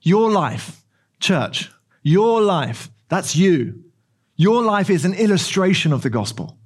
Your 0.01 0.31
life, 0.31 0.83
church, 1.19 1.71
your 2.01 2.41
life, 2.41 2.89
that's 3.09 3.35
you. 3.35 3.83
Your 4.35 4.63
life 4.63 4.89
is 4.89 5.05
an 5.05 5.13
illustration 5.13 5.93
of 5.93 6.01
the 6.01 6.09
gospel. 6.09 6.57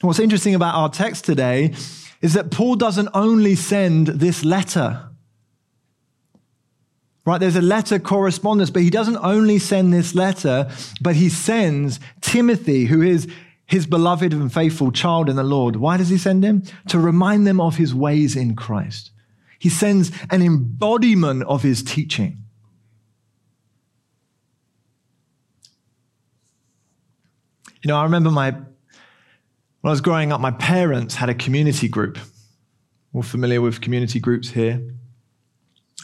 What's 0.00 0.18
interesting 0.18 0.54
about 0.54 0.74
our 0.74 0.88
text 0.88 1.24
today 1.24 1.74
is 2.22 2.34
that 2.34 2.50
Paul 2.50 2.76
doesn't 2.76 3.08
only 3.14 3.54
send 3.54 4.06
this 4.06 4.44
letter 4.44 5.10
Right, 7.26 7.38
there's 7.38 7.56
a 7.56 7.62
letter 7.62 7.98
correspondence, 7.98 8.70
but 8.70 8.82
he 8.82 8.90
doesn't 8.90 9.18
only 9.18 9.58
send 9.58 9.92
this 9.92 10.14
letter, 10.14 10.70
but 11.00 11.16
he 11.16 11.28
sends 11.28 12.00
Timothy, 12.20 12.86
who 12.86 13.02
is 13.02 13.28
his 13.66 13.86
beloved 13.86 14.32
and 14.32 14.52
faithful 14.52 14.90
child 14.90 15.28
in 15.28 15.36
the 15.36 15.44
Lord. 15.44 15.76
Why 15.76 15.96
does 15.96 16.08
he 16.08 16.18
send 16.18 16.42
him? 16.42 16.62
To 16.88 16.98
remind 16.98 17.46
them 17.46 17.60
of 17.60 17.76
his 17.76 17.94
ways 17.94 18.36
in 18.36 18.56
Christ. 18.56 19.10
He 19.58 19.68
sends 19.68 20.10
an 20.30 20.42
embodiment 20.42 21.42
of 21.44 21.62
his 21.62 21.82
teaching. 21.82 22.38
You 27.82 27.88
know, 27.88 27.96
I 27.96 28.02
remember 28.02 28.30
my, 28.30 28.56
when 29.80 29.88
I 29.88 29.92
was 29.92 30.00
growing 30.00 30.32
up, 30.32 30.40
my 30.40 30.50
parents 30.50 31.14
had 31.14 31.28
a 31.28 31.34
community 31.34 31.88
group. 31.88 32.18
We're 33.12 33.22
familiar 33.22 33.60
with 33.60 33.80
community 33.80 34.20
groups 34.20 34.50
here. 34.50 34.82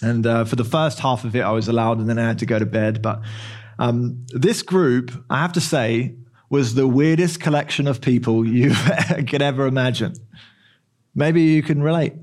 And 0.03 0.27
uh, 0.27 0.45
for 0.45 0.57
the 0.57 0.65
first 0.65 0.99
half 0.99 1.25
of 1.25 1.35
it, 1.37 1.41
I 1.41 1.53
was 1.53 1.69
allowed, 1.69 1.99
and 1.99 2.09
then 2.09 2.19
I 2.19 2.27
had 2.27 2.39
to 2.41 2.47
go 2.47 2.59
to 2.59 2.67
bed. 2.67 3.03
But 3.03 3.23
um, 3.79 4.27
this 4.29 4.63
group, 4.63 5.13
I 5.31 5.41
have 5.41 5.53
to 5.55 5.61
say, 5.61 6.15
was 6.49 6.75
the 6.75 6.87
weirdest 6.87 7.41
collection 7.41 7.87
of 7.87 8.01
people 8.01 8.47
you 8.49 8.75
could 9.27 9.43
ever 9.43 9.67
imagine. 9.67 10.15
Maybe 11.15 11.43
you 11.43 11.63
can 11.63 11.83
relate. 11.83 12.15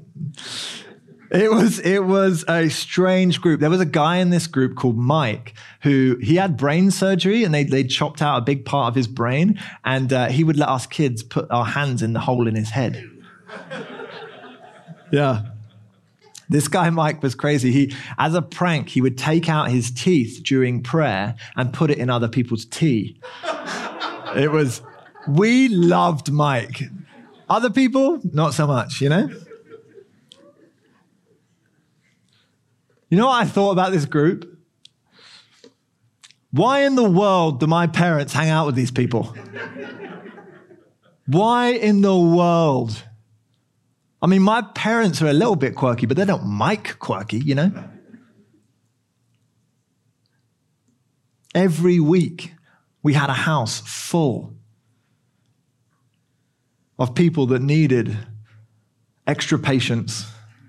It 1.34 1.50
was 1.50 1.80
it 1.80 2.06
was 2.06 2.46
a 2.48 2.70
strange 2.70 3.42
group. 3.42 3.60
There 3.60 3.70
was 3.72 3.82
a 3.82 3.86
guy 3.86 4.18
in 4.18 4.30
this 4.30 4.46
group 4.46 4.76
called 4.76 4.98
Mike 4.98 5.56
who 5.82 6.18
he 6.22 6.36
had 6.36 6.56
brain 6.58 6.92
surgery 6.92 7.44
and 7.44 7.52
they 7.52 7.64
they 7.64 7.84
chopped 7.84 8.22
out 8.22 8.38
a 8.38 8.42
big 8.42 8.66
part 8.66 8.90
of 8.90 8.96
his 8.96 9.08
brain 9.08 9.60
and 9.84 10.14
uh, 10.14 10.28
he 10.28 10.44
would 10.44 10.58
let 10.58 10.70
us 10.70 10.86
kids 10.86 11.24
put 11.24 11.50
our 11.50 11.66
hands 11.66 12.04
in 12.04 12.14
the 12.14 12.20
hole 12.20 12.48
in 12.48 12.54
his 12.54 12.70
head. 12.70 13.10
yeah. 15.12 15.42
This 16.50 16.68
guy 16.68 16.92
Mike 16.92 17.24
was 17.24 17.34
crazy. 17.34 17.72
He 17.72 17.96
as 18.20 18.36
a 18.36 18.42
prank 18.44 18.90
he 18.90 19.02
would 19.02 19.18
take 19.18 19.50
out 19.50 19.72
his 19.72 19.90
teeth 19.90 20.42
during 20.44 20.84
prayer 20.84 21.34
and 21.56 21.74
put 21.74 21.90
it 21.90 21.98
in 21.98 22.12
other 22.12 22.28
people's 22.28 22.66
tea. 22.66 23.20
it 24.36 24.52
was 24.52 24.84
we 25.28 25.68
loved 25.68 26.32
Mike. 26.32 26.84
Other 27.50 27.72
people 27.72 28.20
not 28.24 28.54
so 28.54 28.68
much, 28.68 29.02
you 29.02 29.10
know? 29.10 29.30
You 33.14 33.20
know 33.20 33.28
what 33.28 33.44
I 33.44 33.46
thought 33.46 33.74
about 33.74 33.92
this 33.92 34.06
group? 34.06 34.58
Why 36.50 36.80
in 36.80 36.96
the 36.96 37.08
world 37.08 37.60
do 37.60 37.68
my 37.68 37.86
parents 37.86 38.34
hang 38.34 38.50
out 38.50 38.66
with 38.66 38.74
these 38.74 38.90
people? 38.90 39.36
Why 41.28 41.74
in 41.74 42.02
the 42.02 42.18
world? 42.18 43.04
I 44.20 44.26
mean, 44.26 44.42
my 44.42 44.64
parents 44.64 45.22
are 45.22 45.28
a 45.28 45.34
little 45.34 45.56
bit 45.56 45.76
quirky, 45.76 46.08
but 46.08 46.18
they 46.18 46.26
don't 46.26 46.48
Mike 46.48 46.98
quirky, 46.98 47.38
you 47.38 47.54
know? 47.54 47.72
Every 51.54 52.00
week, 52.00 52.56
we 53.04 53.14
had 53.14 53.30
a 53.30 53.34
house 53.34 53.84
full 53.86 54.56
of 56.98 57.14
people 57.14 57.46
that 57.46 57.62
needed 57.62 58.18
extra 59.28 59.60
patience 59.60 60.26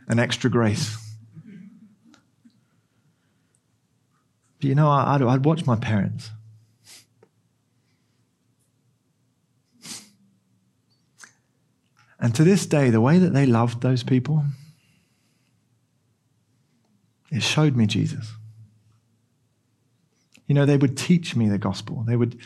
and 0.07 0.20
extra 0.20 0.50
grace. 0.50 1.03
But 4.64 4.70
you 4.70 4.74
know, 4.74 4.88
I'd, 4.88 5.20
I'd 5.20 5.44
watch 5.44 5.66
my 5.66 5.77
parents. 5.77 6.31
And 12.18 12.35
to 12.35 12.44
this 12.44 12.64
day, 12.64 12.88
the 12.88 13.03
way 13.03 13.18
that 13.18 13.35
they 13.35 13.44
loved 13.44 13.83
those 13.83 14.03
people, 14.03 14.42
it 17.31 17.42
showed 17.42 17.77
me 17.77 17.85
Jesus. 17.85 18.33
You 20.46 20.55
know, 20.55 20.64
they 20.64 20.79
would 20.79 20.96
teach 20.96 21.37
me 21.37 21.50
the 21.50 21.59
gospel, 21.59 22.03
they 22.07 22.16
would 22.16 22.40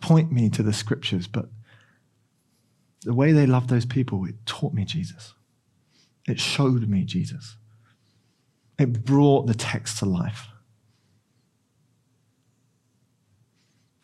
point 0.00 0.32
me 0.32 0.48
to 0.48 0.62
the 0.62 0.72
scriptures, 0.72 1.26
but 1.26 1.50
the 3.02 3.12
way 3.12 3.32
they 3.32 3.44
loved 3.44 3.68
those 3.68 3.84
people, 3.84 4.24
it 4.24 4.36
taught 4.46 4.72
me 4.72 4.86
Jesus. 4.86 5.34
It 6.26 6.40
showed 6.40 6.88
me 6.88 7.04
Jesus. 7.04 7.58
It 8.78 9.04
brought 9.04 9.46
the 9.46 9.54
text 9.54 9.98
to 9.98 10.06
life. 10.06 10.48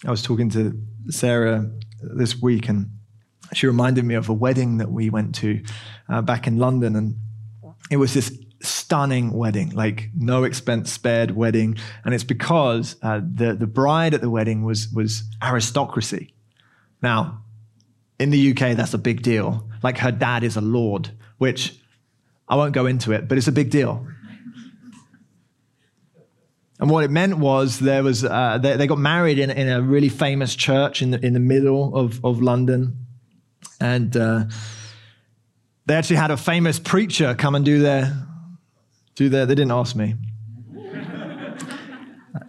I 0.06 0.10
was 0.10 0.22
talking 0.22 0.50
to 0.50 0.78
Sarah 1.08 1.70
this 2.02 2.40
week, 2.40 2.68
and 2.68 2.90
she 3.52 3.66
reminded 3.66 4.04
me 4.04 4.14
of 4.14 4.28
a 4.28 4.32
wedding 4.32 4.78
that 4.78 4.90
we 4.90 5.10
went 5.10 5.34
to 5.36 5.62
uh, 6.08 6.22
back 6.22 6.46
in 6.46 6.58
London. 6.58 6.96
And 6.96 7.16
it 7.90 7.96
was 7.96 8.12
this 8.12 8.36
stunning 8.60 9.32
wedding, 9.32 9.70
like 9.70 10.10
no 10.14 10.44
expense 10.44 10.92
spared 10.92 11.30
wedding. 11.30 11.76
And 12.04 12.14
it's 12.14 12.24
because 12.24 12.96
uh, 13.02 13.20
the, 13.22 13.54
the 13.54 13.66
bride 13.66 14.14
at 14.14 14.20
the 14.20 14.30
wedding 14.30 14.64
was, 14.64 14.88
was 14.92 15.22
aristocracy. 15.42 16.34
Now, 17.02 17.42
in 18.18 18.30
the 18.30 18.50
UK, 18.50 18.76
that's 18.76 18.94
a 18.94 18.98
big 18.98 19.22
deal. 19.22 19.68
Like 19.82 19.98
her 19.98 20.12
dad 20.12 20.44
is 20.44 20.56
a 20.56 20.60
lord, 20.60 21.10
which 21.38 21.78
I 22.48 22.56
won't 22.56 22.72
go 22.72 22.86
into 22.86 23.12
it, 23.12 23.28
but 23.28 23.38
it's 23.38 23.48
a 23.48 23.52
big 23.52 23.70
deal. 23.70 24.06
And 26.80 26.90
what 26.90 27.04
it 27.04 27.10
meant 27.10 27.38
was 27.38 27.78
there 27.78 28.02
was 28.02 28.24
uh, 28.24 28.58
they, 28.60 28.76
they, 28.76 28.86
got 28.86 28.98
married 28.98 29.38
in, 29.38 29.50
in 29.50 29.68
a 29.68 29.80
really 29.80 30.08
famous 30.08 30.56
church 30.56 31.02
in 31.02 31.12
the, 31.12 31.24
in 31.24 31.32
the 31.32 31.40
middle 31.40 31.94
of, 31.96 32.24
of 32.24 32.42
London, 32.42 33.06
and 33.80 34.16
uh, 34.16 34.44
they 35.86 35.94
actually 35.94 36.16
had 36.16 36.32
a 36.32 36.36
famous 36.36 36.80
preacher 36.80 37.34
come 37.34 37.54
and 37.54 37.64
do 37.64 37.78
their 37.78 38.26
do 39.14 39.28
their. 39.28 39.46
They 39.46 39.54
didn't 39.54 39.70
ask 39.70 39.94
me. 39.94 40.16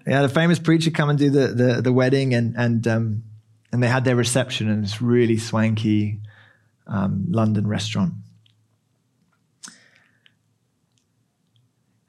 they 0.06 0.12
had 0.12 0.26
a 0.26 0.30
famous 0.30 0.58
preacher 0.58 0.90
come 0.90 1.10
and 1.10 1.20
do 1.20 1.30
the 1.30 1.48
the, 1.48 1.82
the 1.84 1.94
wedding, 1.94 2.34
and 2.34 2.56
and 2.58 2.88
um, 2.88 3.24
and 3.72 3.84
they 3.84 3.88
had 3.88 4.06
their 4.06 4.16
reception 4.16 4.70
in 4.70 4.82
this 4.82 5.04
really 5.04 5.38
swanky 5.38 6.20
um, 6.88 7.28
London 7.30 7.68
restaurant. 7.68 8.14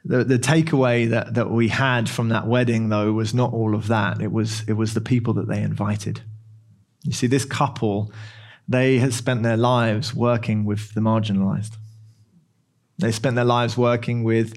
The, 0.07 0.23
the 0.23 0.39
takeaway 0.39 1.11
that, 1.11 1.35
that 1.35 1.51
we 1.51 1.69
had 1.69 2.09
from 2.09 2.29
that 2.29 2.47
wedding, 2.47 2.89
though, 2.91 3.13
was 3.13 3.35
not 3.35 3.53
all 3.53 3.75
of 3.75 3.89
that. 3.89 4.23
It 4.23 4.31
was, 4.31 4.63
it 4.69 4.75
was 4.75 4.95
the 4.95 5.01
people 5.01 5.35
that 5.35 5.49
they 5.49 5.61
invited. 5.61 6.21
You 7.03 7.13
see, 7.13 7.27
this 7.27 7.45
couple, 7.45 8.13
they 8.69 8.99
had 8.99 9.13
spent 9.13 9.43
their 9.43 9.57
lives 9.57 10.15
working 10.15 10.65
with 10.65 10.95
the 10.95 11.01
marginalized. 11.01 11.77
They 12.99 13.11
spent 13.11 13.35
their 13.35 13.45
lives 13.45 13.77
working 13.77 14.23
with 14.23 14.55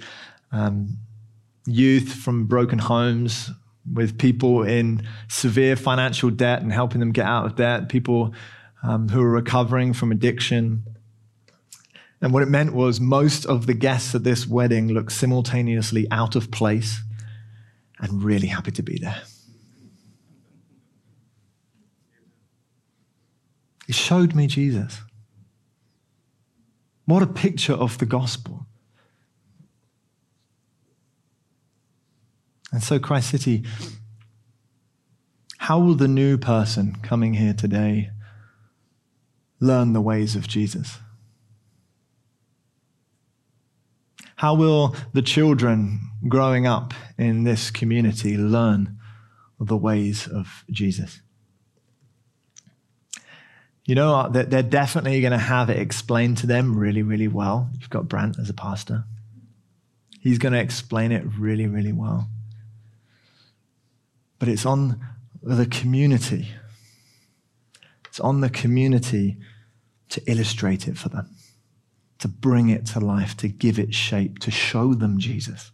um, 0.52 0.98
youth 1.66 2.14
from 2.14 2.46
broken 2.46 2.80
homes, 2.80 3.50
with 3.92 4.20
people 4.20 4.62
in 4.62 5.02
severe 5.30 5.76
financial 5.76 6.30
debt 6.30 6.62
and 6.62 6.72
helping 6.72 7.00
them 7.00 7.12
get 7.12 7.26
out 7.26 7.48
of 7.48 7.56
debt, 7.56 7.90
people 7.90 8.36
um, 8.84 9.10
who 9.10 9.22
are 9.22 9.32
recovering 9.32 9.94
from 9.94 10.12
addiction, 10.12 10.84
and 12.22 12.34
what 12.34 12.44
it 12.44 12.50
meant 12.50 12.74
was 12.74 13.00
most 13.00 13.46
of 13.46 13.66
the 13.66 13.74
guests 13.74 14.14
at 14.14 14.24
this 14.24 14.46
wedding 14.46 14.90
looked 14.90 15.12
simultaneously 15.12 16.06
out 16.12 16.36
of 16.36 16.52
place 16.52 17.02
and 18.00 18.24
really 18.24 18.48
happy 18.48 18.72
to 18.72 18.84
be 18.84 18.98
there. 18.98 19.22
It 23.88 23.96
showed 23.96 24.36
me 24.36 24.48
Jesus. 24.48 25.02
What 27.06 27.24
a 27.24 27.28
picture 27.28 27.74
of 27.74 27.98
the 27.98 28.06
gospel. 28.06 28.68
And 32.72 32.84
so, 32.84 33.00
Christ 33.00 33.32
City, 33.32 33.64
how 35.58 35.80
will 35.80 35.96
the 35.96 36.08
new 36.08 36.38
person 36.38 36.98
coming 37.02 37.34
here 37.34 37.54
today 37.54 38.12
learn 39.60 39.94
the 39.94 40.02
ways 40.02 40.36
of 40.36 40.48
Jesus? 40.48 41.00
How 44.40 44.54
will 44.54 44.96
the 45.12 45.22
children 45.22 46.00
growing 46.30 46.66
up 46.66 46.94
in 47.18 47.44
this 47.44 47.70
community 47.70 48.38
learn 48.38 48.98
the 49.60 49.76
ways 49.76 50.30
of 50.30 50.64
Jesus? 50.72 51.20
You 53.84 53.96
know, 53.96 54.30
they're 54.30 54.64
definitely 54.64 55.20
going 55.20 55.34
to 55.34 55.38
have 55.38 55.70
it 55.70 55.78
explained 55.78 56.38
to 56.38 56.48
them 56.48 56.78
really, 56.78 57.04
really 57.04 57.28
well. 57.28 57.70
You've 57.82 57.90
got 57.90 58.08
Brant 58.08 58.40
as 58.40 58.50
a 58.50 58.54
pastor. 58.54 59.04
He's 60.22 60.38
going 60.38 60.54
to 60.54 60.60
explain 60.62 61.12
it 61.12 61.26
really, 61.38 61.68
really 61.68 61.92
well. 61.92 62.30
But 64.40 64.48
it's 64.48 64.66
on 64.66 65.06
the 65.44 65.66
community. 65.66 66.48
It's 68.08 68.22
on 68.22 68.40
the 68.40 68.50
community 68.50 69.36
to 70.12 70.22
illustrate 70.32 70.88
it 70.88 70.98
for 70.98 71.10
them 71.10 71.28
to 72.20 72.28
bring 72.28 72.70
it 72.70 72.86
to 72.86 73.00
life, 73.00 73.36
to 73.38 73.48
give 73.48 73.80
it 73.80 73.94
shape, 73.94 74.40
to 74.40 74.52
show 74.52 74.94
them 74.94 75.18
Jesus. 75.18 75.72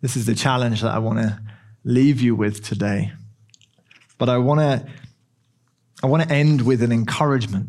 This 0.00 0.16
is 0.16 0.26
the 0.26 0.34
challenge 0.34 0.80
that 0.80 0.92
I 0.92 0.98
want 0.98 1.18
to 1.18 1.40
leave 1.84 2.20
you 2.20 2.34
with 2.34 2.64
today. 2.64 3.12
But 4.18 4.28
I 4.28 4.38
want 4.38 4.60
to 4.60 4.86
I 6.02 6.06
want 6.06 6.22
to 6.22 6.32
end 6.32 6.62
with 6.62 6.82
an 6.82 6.92
encouragement. 6.92 7.68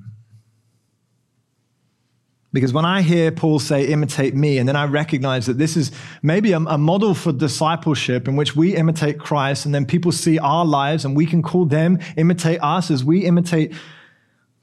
Because 2.53 2.73
when 2.73 2.85
I 2.85 3.01
hear 3.01 3.31
Paul 3.31 3.59
say, 3.59 3.85
imitate 3.85 4.35
me, 4.35 4.57
and 4.57 4.67
then 4.67 4.75
I 4.75 4.85
recognize 4.85 5.45
that 5.45 5.57
this 5.57 5.77
is 5.77 5.91
maybe 6.21 6.51
a, 6.51 6.57
a, 6.57 6.77
model 6.77 7.13
for 7.13 7.31
discipleship 7.31 8.27
in 8.27 8.35
which 8.35 8.55
we 8.55 8.75
imitate 8.75 9.19
Christ, 9.19 9.65
and 9.65 9.73
then 9.73 9.85
people 9.85 10.11
see 10.11 10.37
our 10.39 10.65
lives 10.65 11.05
and 11.05 11.15
we 11.15 11.25
can 11.25 11.41
call 11.41 11.65
them 11.65 11.99
imitate 12.17 12.61
us 12.61 12.91
as 12.91 13.05
we 13.05 13.25
imitate 13.25 13.73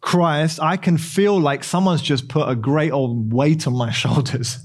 Christ, 0.00 0.60
I 0.60 0.76
can 0.76 0.96
feel 0.96 1.40
like 1.40 1.64
someone's 1.64 2.02
just 2.02 2.28
put 2.28 2.48
a 2.48 2.54
great 2.54 2.92
old 2.92 3.32
weight 3.32 3.66
on 3.66 3.76
my 3.76 3.90
shoulders. 4.02 4.58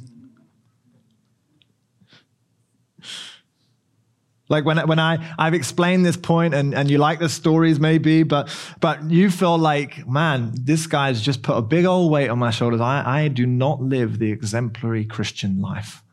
Like 4.49 4.65
when, 4.65 4.77
when 4.88 4.99
I, 4.99 5.34
I've 5.39 5.55
explained 5.55 6.05
this 6.05 6.17
point 6.17 6.53
and, 6.53 6.75
and 6.75 6.91
you 6.91 6.99
like 6.99 7.17
the 7.17 7.29
stories 7.29 7.79
maybe, 7.79 8.21
but, 8.21 8.55
but 8.79 9.09
you 9.09 9.31
feel 9.31 9.57
like, 9.57 10.07
man, 10.07 10.51
this 10.53 10.86
guy's 10.86 11.21
just 11.21 11.41
put 11.41 11.57
a 11.57 11.61
big 11.61 11.86
old 11.86 12.11
weight 12.11 12.29
on 12.29 12.38
my 12.38 12.51
shoulders. 12.51 12.79
I, 12.79 13.23
I 13.23 13.27
do 13.29 13.47
not 13.47 13.81
live 13.81 14.19
the 14.19 14.31
exemplary 14.31 15.05
Christian 15.05 15.59
life. 15.59 16.03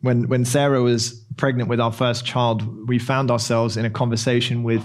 When, 0.00 0.28
when 0.28 0.44
Sarah 0.44 0.82
was 0.82 1.24
pregnant 1.36 1.68
with 1.68 1.80
our 1.80 1.92
first 1.92 2.24
child, 2.24 2.88
we 2.88 2.98
found 2.98 3.30
ourselves 3.30 3.76
in 3.76 3.84
a 3.84 3.90
conversation 3.90 4.64
with 4.64 4.84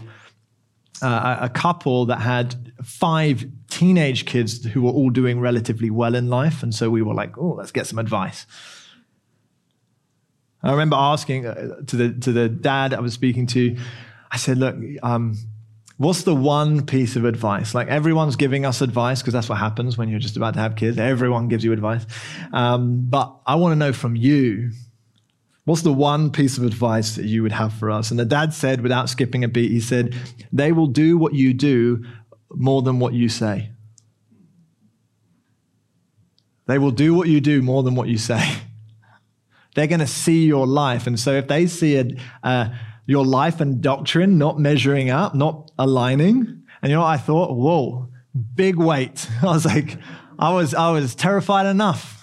uh, 1.02 1.38
a 1.42 1.50
couple 1.50 2.06
that 2.08 2.20
had 2.22 2.74
five 2.84 3.46
teenage 3.70 4.26
kids 4.26 4.66
who 4.66 4.84
were 4.84 4.92
all 4.92 5.10
doing 5.10 5.40
relatively 5.40 5.90
well 5.90 6.16
in 6.16 6.30
life. 6.30 6.64
And 6.64 6.74
so 6.74 6.90
we 6.90 7.02
were 7.02 7.14
like, 7.14 7.38
oh, 7.38 7.56
let's 7.58 7.72
get 7.72 7.88
some 7.88 8.00
advice. 8.00 8.46
I 10.64 10.72
remember 10.72 10.96
asking 10.96 11.46
uh, 11.48 11.82
to 11.88 11.96
the, 11.96 12.14
to 12.22 12.32
the 12.32 12.48
dad 12.48 12.94
I 12.94 13.00
was 13.00 13.14
speaking 13.14 13.48
to, 13.48 13.78
I 14.32 14.38
said, 14.38 14.58
look, 14.58 14.76
um, 15.02 15.38
what's 15.98 16.24
the 16.24 16.36
one 16.36 16.86
piece 16.86 17.16
of 17.16 17.26
advice? 17.26 17.74
Like 17.74 17.88
everyone's 17.88 18.36
giving 18.36 18.66
us 18.66 18.82
advice 18.82 19.22
because 19.22 19.34
that's 19.34 19.50
what 19.50 19.58
happens 19.58 19.98
when 19.98 20.10
you're 20.10 20.20
just 20.20 20.38
about 20.38 20.54
to 20.56 20.60
have 20.60 20.76
kids. 20.76 20.98
Everyone 20.98 21.48
gives 21.48 21.64
you 21.64 21.74
advice. 21.74 22.06
Um, 22.54 23.06
but 23.10 23.36
I 23.46 23.56
want 23.56 23.74
to 23.74 23.76
know 23.76 23.94
from 23.94 24.16
you, 24.16 24.72
what's 25.72 25.84
the 25.84 25.94
one 25.94 26.30
piece 26.30 26.58
of 26.58 26.66
advice 26.66 27.16
that 27.16 27.24
you 27.24 27.42
would 27.42 27.54
have 27.54 27.72
for 27.72 27.90
us? 27.90 28.12
And 28.12 28.20
the 28.20 28.26
dad 28.26 28.54
said, 28.54 28.82
without 28.82 29.10
skipping 29.10 29.46
a 29.46 29.48
beat, 29.48 29.72
he 29.72 29.80
said, 29.80 30.14
they 30.52 30.74
will 30.74 30.88
do 30.88 31.18
what 31.18 31.34
you 31.34 31.54
do 31.54 32.04
more 32.50 32.82
than 32.82 33.00
what 33.00 33.14
you 33.14 33.30
say. 33.30 33.72
They 36.66 36.78
will 36.78 36.92
do 36.92 37.14
what 37.14 37.30
you 37.30 37.40
do 37.40 37.62
more 37.62 37.84
than 37.84 37.96
what 37.96 38.10
you 38.10 38.18
say. 38.18 38.44
They're 39.76 39.88
going 39.88 40.02
to 40.02 40.08
see 40.08 40.44
your 40.44 40.68
life. 40.68 41.08
And 41.08 41.18
so 41.18 41.32
if 41.36 41.48
they 41.48 41.68
see 41.68 41.96
a, 41.96 42.06
uh, 42.44 42.70
your 43.06 43.26
life 43.26 43.62
and 43.62 43.80
doctrine 43.80 44.38
not 44.38 44.60
measuring 44.60 45.10
up, 45.10 45.36
not 45.36 45.72
aligning, 45.80 46.64
and 46.82 46.90
you 46.92 46.98
know 46.98 47.06
I 47.06 47.16
thought? 47.16 47.56
Whoa, 47.56 48.10
big 48.56 48.76
weight. 48.76 49.26
I 49.42 49.46
was 49.46 49.64
like, 49.64 49.98
I 50.38 50.52
was, 50.52 50.74
I 50.74 50.92
was 50.92 51.16
terrified 51.16 51.66
enough. 51.66 52.21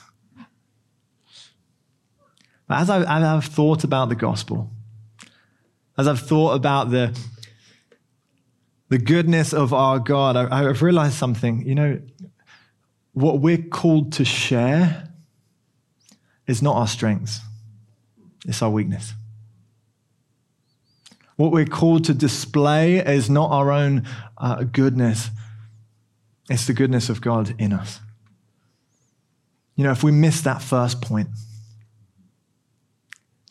But 2.69 2.81
as, 2.81 2.91
I, 2.91 3.37
I've 3.37 3.47
thought 3.47 3.83
about 3.83 4.11
the 4.11 4.15
gospel, 4.15 4.71
as 5.97 6.07
I've 6.07 6.21
thought 6.21 6.53
about 6.53 6.91
the, 6.91 7.19
the 8.91 8.99
goodness 8.99 9.55
of 9.55 9.73
our 9.73 9.99
God, 9.99 10.37
I, 10.37 10.69
I've 10.69 10.83
realized 10.83 11.15
something. 11.15 11.67
You 11.67 11.75
know, 11.75 12.01
what 13.13 13.41
we're 13.41 13.59
called 13.59 14.13
to 14.15 14.25
share 14.25 15.09
is 16.47 16.63
not 16.63 16.77
our 16.77 16.87
strengths, 16.87 17.41
it's 18.47 18.63
our 18.63 18.71
weakness. 18.71 19.15
What 21.37 21.53
we're 21.53 21.67
called 21.67 22.05
to 22.07 22.15
display 22.15 22.99
is 22.99 23.31
not 23.31 23.51
our 23.51 23.71
own 23.71 24.05
uh, 24.37 24.65
goodness, 24.65 25.31
it's 26.51 26.67
the 26.67 26.75
goodness 26.75 27.09
of 27.09 27.21
God 27.21 27.55
in 27.59 27.73
us. 27.73 28.01
You 29.75 29.85
know, 29.85 29.93
if 29.93 30.03
we 30.03 30.11
miss 30.11 30.41
that 30.43 30.61
first 30.61 31.01
point, 31.01 31.29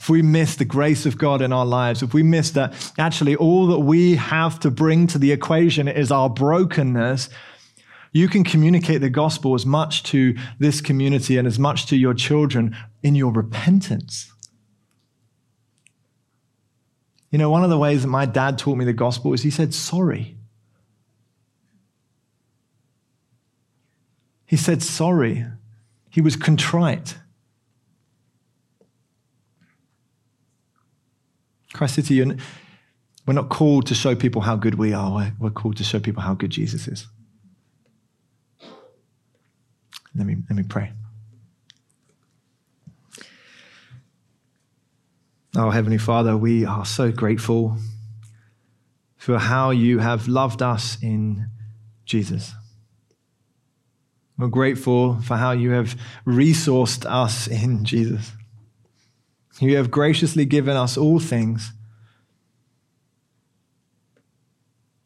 if 0.07 0.09
we 0.09 0.21
miss 0.21 0.55
the 0.55 0.63
grace 0.63 1.05
of 1.05 1.17
God 1.17 1.41
in 1.41 1.51
our 1.51 1.65
lives, 1.65 2.01
if 2.01 2.13
we 2.13 2.23
miss 2.23 2.51
that 2.51 2.93
actually 2.97 3.35
all 3.35 3.67
that 3.67 3.79
we 3.79 4.15
have 4.15 4.57
to 4.61 4.71
bring 4.71 5.05
to 5.05 5.17
the 5.17 5.33
equation 5.33 5.89
is 5.89 6.13
our 6.13 6.29
brokenness, 6.29 7.29
you 8.13 8.29
can 8.29 8.45
communicate 8.45 9.01
the 9.01 9.09
gospel 9.09 9.53
as 9.53 9.65
much 9.65 10.03
to 10.03 10.33
this 10.59 10.79
community 10.79 11.37
and 11.37 11.45
as 11.45 11.59
much 11.59 11.87
to 11.87 11.97
your 11.97 12.13
children 12.13 12.73
in 13.03 13.15
your 13.15 13.33
repentance. 13.33 14.31
You 17.29 17.37
know, 17.37 17.49
one 17.49 17.65
of 17.65 17.69
the 17.69 17.77
ways 17.77 18.03
that 18.03 18.07
my 18.07 18.25
dad 18.25 18.57
taught 18.57 18.77
me 18.77 18.85
the 18.85 18.93
gospel 18.93 19.33
is 19.33 19.43
he 19.43 19.49
said, 19.49 19.73
sorry. 19.73 20.37
He 24.45 24.55
said, 24.55 24.81
sorry. 24.81 25.45
He 26.09 26.21
was 26.21 26.37
contrite. 26.37 27.17
Christ 31.73 31.95
City, 31.95 32.23
we're 32.23 33.33
not 33.33 33.49
called 33.49 33.87
to 33.87 33.95
show 33.95 34.15
people 34.15 34.41
how 34.41 34.55
good 34.55 34.75
we 34.75 34.93
are, 34.93 35.33
we're 35.39 35.49
called 35.49 35.77
to 35.77 35.83
show 35.83 35.99
people 35.99 36.23
how 36.23 36.33
good 36.33 36.49
Jesus 36.49 36.87
is. 36.87 37.07
Let 40.15 40.25
me, 40.25 40.37
let 40.49 40.55
me 40.55 40.63
pray. 40.63 40.93
Oh, 45.55 45.69
Heavenly 45.69 45.97
Father, 45.97 46.37
we 46.37 46.65
are 46.65 46.85
so 46.85 47.11
grateful 47.11 47.77
for 49.17 49.39
how 49.39 49.71
you 49.71 49.99
have 49.99 50.27
loved 50.27 50.61
us 50.61 50.97
in 51.01 51.49
Jesus. 52.05 52.53
We're 54.37 54.47
grateful 54.47 55.19
for 55.21 55.35
how 55.35 55.51
you 55.51 55.71
have 55.71 55.99
resourced 56.25 57.05
us 57.05 57.47
in 57.47 57.83
Jesus. 57.83 58.31
You 59.59 59.77
have 59.77 59.89
graciously 59.89 60.45
given 60.45 60.77
us 60.77 60.97
all 60.97 61.19
things, 61.19 61.71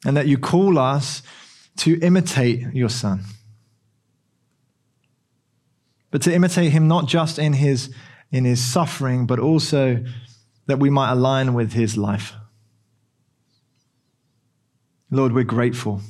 and 0.06 0.18
that 0.18 0.28
you 0.28 0.38
call 0.38 0.78
us 0.78 1.22
to 1.78 2.00
imitate 2.00 2.74
your 2.74 2.90
Son 2.90 3.24
but 6.12 6.22
to 6.24 6.34
imitate 6.34 6.74
him 6.74 6.88
not 6.88 7.08
just 7.08 7.40
in 7.40 7.54
his, 7.54 7.94
in 8.32 8.44
his 8.46 8.64
suffering, 8.64 9.26
but 9.26 9.40
also 9.40 10.04
that 10.68 10.78
we 10.78 10.90
might 10.90 11.12
align 11.12 11.54
with 11.54 11.72
his 11.74 11.98
life. 11.98 12.34
Lord, 15.10 15.34
we're 15.34 15.44
grateful. 15.44 16.02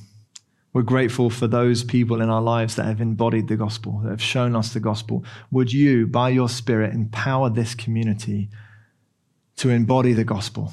We're 0.73 0.83
grateful 0.83 1.29
for 1.29 1.47
those 1.47 1.83
people 1.83 2.21
in 2.21 2.29
our 2.29 2.41
lives 2.41 2.75
that 2.75 2.85
have 2.85 3.01
embodied 3.01 3.49
the 3.49 3.57
gospel, 3.57 3.99
that 4.03 4.09
have 4.09 4.21
shown 4.21 4.55
us 4.55 4.73
the 4.73 4.79
gospel. 4.79 5.25
Would 5.51 5.73
you, 5.73 6.07
by 6.07 6.29
your 6.29 6.47
Spirit, 6.47 6.93
empower 6.93 7.49
this 7.49 7.75
community 7.75 8.49
to 9.57 9.69
embody 9.69 10.13
the 10.13 10.23
gospel, 10.23 10.71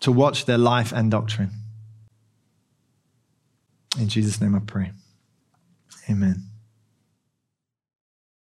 to 0.00 0.10
watch 0.10 0.46
their 0.46 0.58
life 0.58 0.92
and 0.92 1.10
doctrine? 1.10 1.50
In 3.98 4.08
Jesus' 4.08 4.40
name 4.40 4.54
I 4.56 4.60
pray. 4.60 4.90
Amen. 6.08 6.49